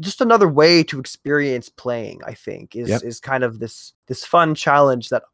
[0.00, 3.02] just another way to experience playing, I think, is Yep.
[3.02, 5.24] is kind of this this fun challenge that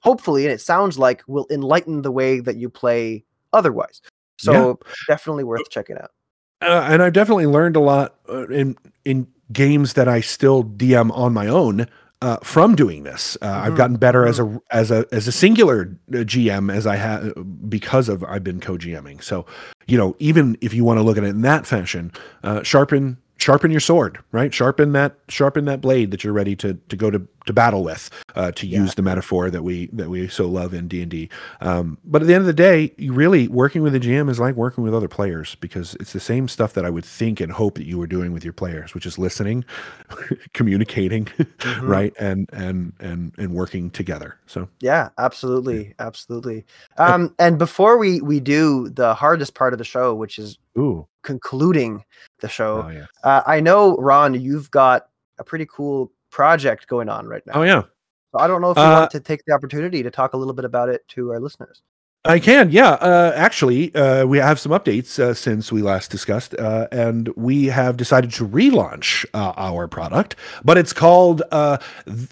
[0.00, 3.24] hopefully, and it sounds like will enlighten the way that you play
[3.56, 4.00] otherwise.
[4.38, 4.78] So
[5.08, 6.10] definitely worth checking out.
[6.62, 11.10] uh, and I've definitely learned a lot uh, in in games that I still DM
[11.12, 11.86] on my own
[12.22, 13.36] uh, from doing this.
[13.42, 16.86] Uh, I've Mhm, gotten better as a as a as a singular uh, GM as
[16.86, 17.34] I have
[17.68, 19.22] because of I've been co-GMing.
[19.22, 19.46] So
[19.86, 23.18] you know, even if you want to look at it in that fashion, uh, sharpen
[23.38, 24.52] sharpen your sword, right?
[24.52, 28.10] Sharpen that sharpen that blade that you're ready to to go to to battle with.
[28.34, 28.80] Uh, to Yeah.
[28.80, 31.28] use the metaphor that we that we so love in D and D.
[31.60, 34.38] Um, but at the end of the day, you really working with a GM is
[34.40, 37.50] like working with other players because it's the same stuff that I would think and
[37.52, 39.64] hope that you were doing with your players, which is listening,
[40.54, 41.88] communicating, Mhm.
[41.88, 44.36] right, and and and and working together.
[44.46, 46.64] So Yeah, absolutely, absolutely.
[46.98, 51.06] Um, and before we we do the hardest part of the show, which is ooh,
[51.22, 52.04] concluding
[52.40, 55.08] the show, oh yeah, uh, I know Ron, you've got
[55.38, 57.54] a pretty cool project going on right now.
[57.54, 57.82] oh yeah.
[58.32, 60.36] So I don't know if you Uh, want to take the opportunity to talk a
[60.36, 61.82] little bit about it to our listeners.
[62.24, 62.94] I can, yeah.
[62.94, 67.66] Uh, actually, uh, we have some updates uh, since we last discussed, uh, and we
[67.66, 70.34] have decided to relaunch uh, our product.
[70.64, 71.78] But it's called uh,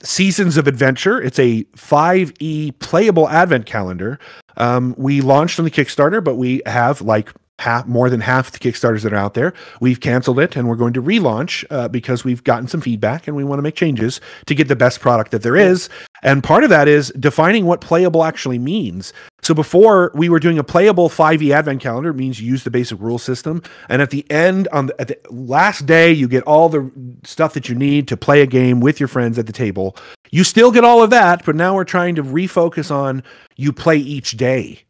[0.03, 1.23] Seasons of Adventure.
[1.23, 4.19] It's a 5e playable advent calendar.
[4.57, 8.59] Um, we launched on the Kickstarter, but we have like half, more than half the
[8.59, 9.55] Kickstarters that are out there.
[9.81, 13.37] We've canceled it, and we're going to relaunch uh, because we've gotten some feedback, and
[13.37, 15.89] we want to make changes to get the best product that there is.
[16.23, 19.13] And part of that is defining what playable actually means.
[19.43, 22.71] So before we were doing a playable 5e advent calendar, it means you use the
[22.71, 26.43] basic rule system, and at the end, on the, at the last day, you get
[26.45, 26.91] all the
[27.25, 29.97] stuff that you need to play a game with your friends at the table.
[30.31, 33.23] You still get all of that, but now we're trying to refocus on
[33.57, 34.81] you play each day.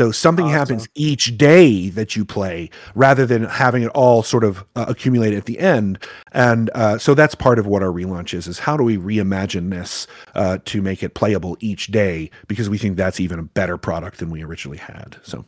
[0.00, 4.64] So something happens each day that you play, rather than having it all sort of
[4.74, 6.02] uh, accumulate at the end.
[6.32, 9.68] And uh, so that's part of what our relaunch is: is how do we reimagine
[9.68, 12.30] this uh, to make it playable each day?
[12.48, 15.18] Because we think that's even a better product than we originally had.
[15.22, 15.44] So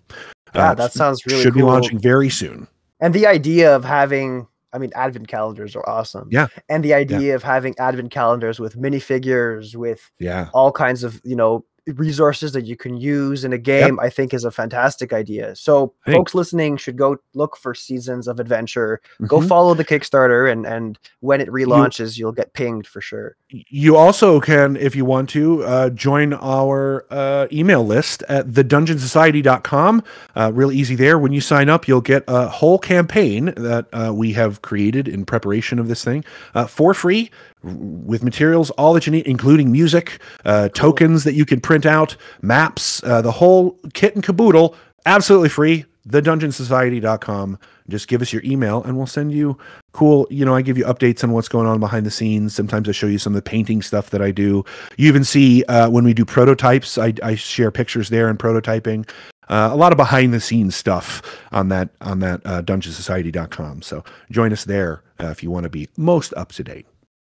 [0.54, 2.68] Yeah, uh, that sounds really should be launching very soon.
[3.00, 6.28] And the idea of having, I mean, advent calendars are awesome.
[6.30, 6.48] Yeah.
[6.68, 11.36] And the idea of having advent calendars with minifigures, with Yeah, all kinds of you
[11.36, 11.64] know
[11.96, 15.54] resources that you can use in a game i think is a fantastic idea.
[15.56, 16.16] So Thanks.
[16.16, 19.00] folks listening should go look for seasons of adventure.
[19.26, 19.48] Go Mhm.
[19.48, 23.36] follow the kickstarter and and when it relaunches you'll get pinged for sure.
[23.48, 30.02] You also can if you want to uh, join our uh, email list at thedungeonsociety.com
[30.36, 31.18] uh, real easy there.
[31.18, 35.24] When you sign up you'll get a whole campaign that uh, we have created in
[35.24, 36.24] preparation of this thing
[36.54, 37.30] uh, for free
[37.62, 42.16] with materials all that you need including music uh, tokens that you can print out
[42.40, 44.74] maps uh, the whole kit and caboodle
[45.06, 47.58] absolutely free thedungeonsociety.com
[47.88, 49.56] just give us your email and we'll send you
[49.92, 52.88] cool you know i give you updates on what's going on behind the scenes sometimes
[52.88, 54.64] i show you some of the painting stuff that i do
[54.96, 59.08] you even see uh, when we do prototypes I, I share pictures there and prototyping
[59.48, 63.82] uh, a lot of behind the scenes stuff on that on that uh, dungeonsociety.com.
[63.82, 66.86] So join us there uh, if you want to be most up to date.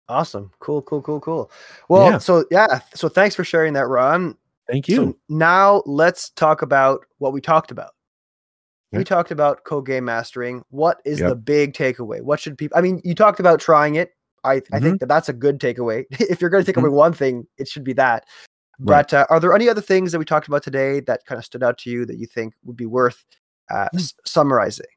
[0.10, 0.52] Awesome.
[0.60, 1.52] Cool, cool, cool, cool.
[1.88, 2.18] Well, Yeah.
[2.18, 4.36] so yeah, so thanks for sharing that, Ron.
[4.68, 4.96] Thank you.
[4.96, 7.92] So now let's talk about what we talked about.
[8.92, 10.64] We talked about co-game mastering.
[10.72, 11.30] What is Yep.
[11.30, 12.22] the big takeaway?
[12.24, 12.76] What should people?
[12.76, 14.14] I mean, you talked about trying it.
[14.44, 14.84] I, I Mm-hmm.
[14.84, 16.06] think that that's a good takeaway.
[16.12, 18.26] if you're going to take away one thing, it should be that.
[18.80, 19.08] Right.
[19.08, 21.46] But uh, are there any other things that we talked about today that kind of
[21.46, 23.24] stood out to you that you think would be worth
[23.70, 23.98] uh, Hmm.
[23.98, 24.88] s- summarizing?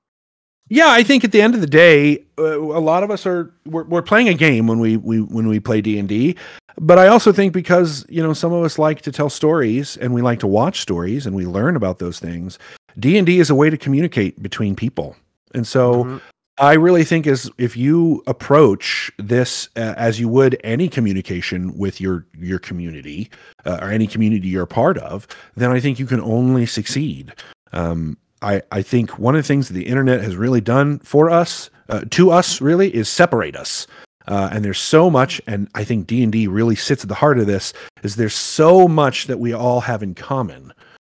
[0.73, 3.53] Yeah, I think at the end of the day, uh, a lot of us are
[3.67, 6.35] we're, we're playing a game when we, we when we play D and D.
[6.81, 10.15] But I also think because you know some of us like to tell stories and
[10.15, 12.59] we like to watch stories and we learn about those things.
[12.99, 15.15] D and D is a way to communicate between people,
[15.55, 16.21] and so Mhm.
[16.57, 22.01] I really think is if you approach this uh, as you would any communication with
[22.01, 23.29] your your community
[23.67, 27.35] uh, or any community you're a part of, then I think you can only succeed.
[27.75, 31.31] Um, I I think one of the things that the internet has really done for
[31.31, 33.87] us, uh, to us, really, is separate us.
[34.29, 37.15] Uh, and there's so much, and I think D and D really sits at the
[37.17, 37.73] heart of this.
[38.03, 40.73] Is there's so much that we all have in common,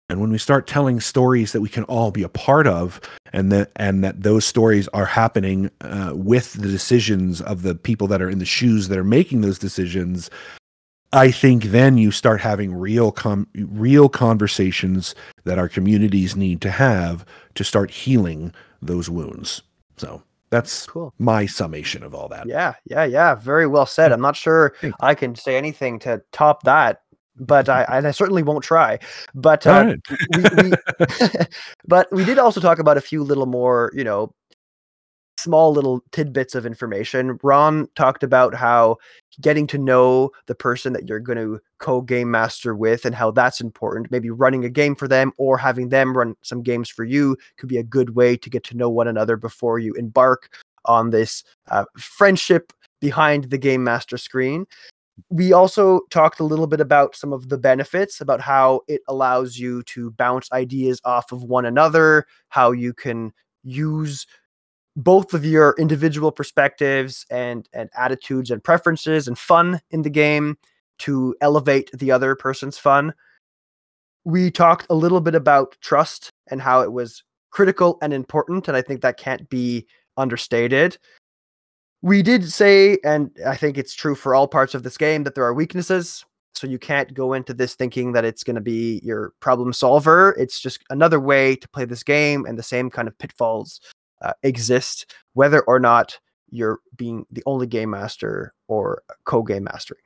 [0.10, 3.00] and when we start telling stories that we can all be a part of,
[3.32, 8.08] and that and that those stories are happening uh, with the decisions of the people
[8.08, 10.30] that are in the shoes that are making those decisions,
[11.14, 16.70] I think then you start having real com- real conversations that our communities need to
[16.72, 19.62] have to start healing those wounds.
[19.95, 21.14] So that's Cool.
[21.18, 22.47] my summation of all that.
[22.47, 23.36] Yeah, yeah, yeah.
[23.36, 24.12] Very well said.
[24.12, 27.01] I'm not sure I can say anything to top that,
[27.38, 28.99] but I I certainly won't try.
[29.34, 29.99] But uh, right.
[30.36, 31.45] we, we
[31.88, 34.34] but we did also talk about a few little more, you know,
[35.48, 37.39] small little tidbits of information.
[37.41, 38.98] Ron talked about how
[39.39, 43.62] getting to know the person that you're going to co-game master with and how that's
[43.62, 44.12] important.
[44.12, 47.70] Maybe running a game for them or having them run some games for you could
[47.70, 50.50] be a good way to get to know one another before you embark
[50.84, 54.66] on this uh, friendship behind the game master screen.
[55.30, 59.58] We also talked a little bit about some of the benefits about how it allows
[59.58, 63.32] you to bounce ideas off of one another, how you can
[63.64, 64.28] use
[64.98, 70.58] both of your individual perspectives and and attitudes and preferences and fun in the game
[70.98, 73.14] to elevate the other person's fun.
[74.26, 78.76] We talked a little bit about trust and how it was critical and important and
[78.76, 79.86] I think that can't be
[80.18, 80.98] understated.
[82.02, 85.36] We did say and I think it's true for all parts of this game that
[85.36, 86.26] there are weaknesses
[86.56, 90.36] so you can't go into this thinking that it's going to be your problem solver.
[90.39, 93.80] It's just another way to play this game and the same kind of pitfalls
[94.22, 100.01] uh, exist, whether or not you're being the only game master or co-game mastering.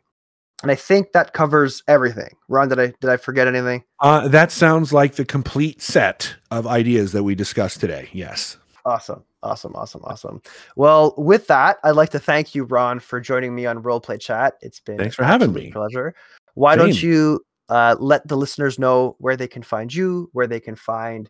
[0.62, 2.36] And I think that covers everything.
[2.48, 3.84] Ron, did I did I forget anything?
[4.00, 8.10] Uh, that sounds like the complete set of ideas that we discussed today.
[8.14, 8.58] Yes.
[8.86, 10.42] Awesome, awesome, awesome, awesome.
[10.76, 14.56] Well, with that, I'd like to thank you, Ron, for joining me on Roleplay Chat.
[14.62, 15.72] It's been Thanks for having me.
[15.72, 16.16] Pleasure.
[16.56, 20.60] Why don't you uh, let the listeners know where they can find you, where they
[20.60, 21.30] can find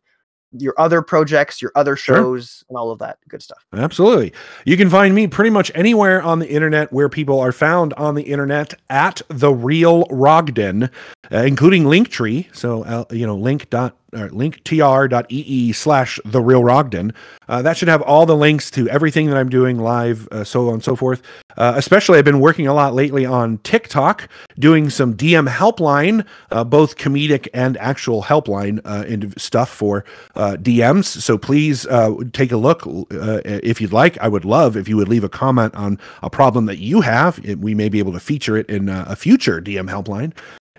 [0.58, 2.18] your other projects, your other Sure.
[2.18, 3.66] shows, and all of that good stuff.
[3.74, 4.34] Absolutely.
[4.66, 8.16] You can find me pretty much anywhere on the internet where people are found on
[8.16, 10.90] the internet at the real Rogden,
[11.32, 12.54] uh, including Linktree.
[12.54, 17.14] So, uh, you know, link dot or linktr.ee slash the real Rogden.
[17.48, 20.68] Uh, that should have all the links to everything that I'm doing live, uh, so
[20.68, 21.22] on and so forth.
[21.58, 26.64] Uh, especially, I've been working a lot lately on TikTok, doing some DM helpline, uh,
[26.64, 30.06] both comedic and actual helpline uh, and stuff for
[30.36, 31.06] uh, DMs.
[31.06, 34.18] So please uh, take a look uh, if you'd like.
[34.20, 37.40] I would love if you would leave a comment on a problem that you have.
[37.44, 40.34] It- we may be able to feature it in uh, a future DM helpline.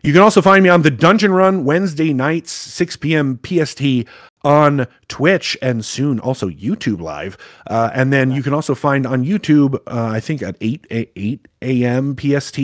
[0.05, 3.38] You can also find me on the Dungeon Run Wednesday nights, 6 p.m.
[3.44, 4.05] PST
[4.45, 7.36] on Twitch and soon also YouTube Live.
[7.66, 11.18] Uh, and then you can also find on YouTube, uh, I think at 8, a-
[11.18, 12.16] 8 a.m.
[12.16, 12.59] PST.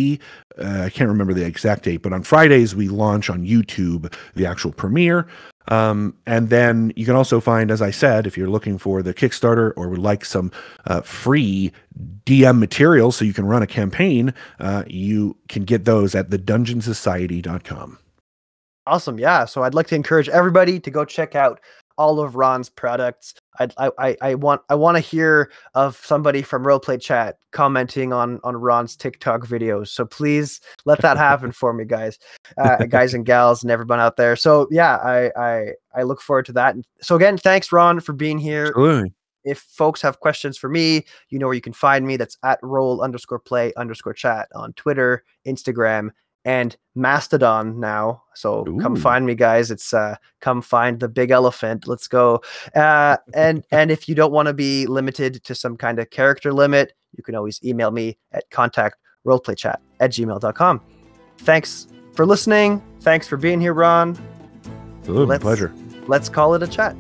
[0.59, 4.47] Uh, I can't remember the exact date, but on Fridays we launch on YouTube the
[4.47, 5.27] actual premiere.
[5.69, 9.13] Um, and then you can also find, as I said, if you're looking for the
[9.13, 10.51] Kickstarter or would like some
[10.87, 11.73] uh, free
[12.25, 17.99] DM materials so you can run a campaign, uh, you can get those at thedungeonsociety.com.
[18.89, 19.19] Awesome.
[19.19, 19.45] Yeah.
[19.45, 21.61] So I'd like to encourage everybody to go check out
[21.99, 23.35] all of Ron's products.
[23.59, 28.13] I'd, I, I, I want I want to hear of somebody from Roleplay Chat commenting
[28.13, 29.89] on on Ron's TikTok videos.
[29.89, 32.19] So please let that happen for me, guys,
[32.57, 34.37] uh, guys and gals, and everyone out there.
[34.37, 36.77] So yeah, I I I look forward to that.
[37.03, 38.67] So again, thanks Ron for being here.
[38.69, 39.13] Absolutely.
[39.45, 42.17] If folks have questions for me, you know where you can find me.
[42.17, 46.11] That's at roll underscore play underscore chat on Twitter, Instagram,
[46.49, 48.23] and Mastodon now.
[48.35, 49.71] So come find me, guys.
[49.71, 51.87] It's uh, come find the big elephant.
[51.87, 52.41] Let's go.
[52.75, 56.55] Uh, and and if you don't want to be limited to some kind of character
[56.55, 58.97] limit, you can always email me at contact
[59.27, 60.81] roleplaychat at gmail.com.
[61.39, 62.83] Thanks for listening.
[63.03, 64.17] Thanks for being here, Ron.
[65.07, 65.73] Ooh, Let's- pleasure.
[66.07, 66.97] Let's call it a chat.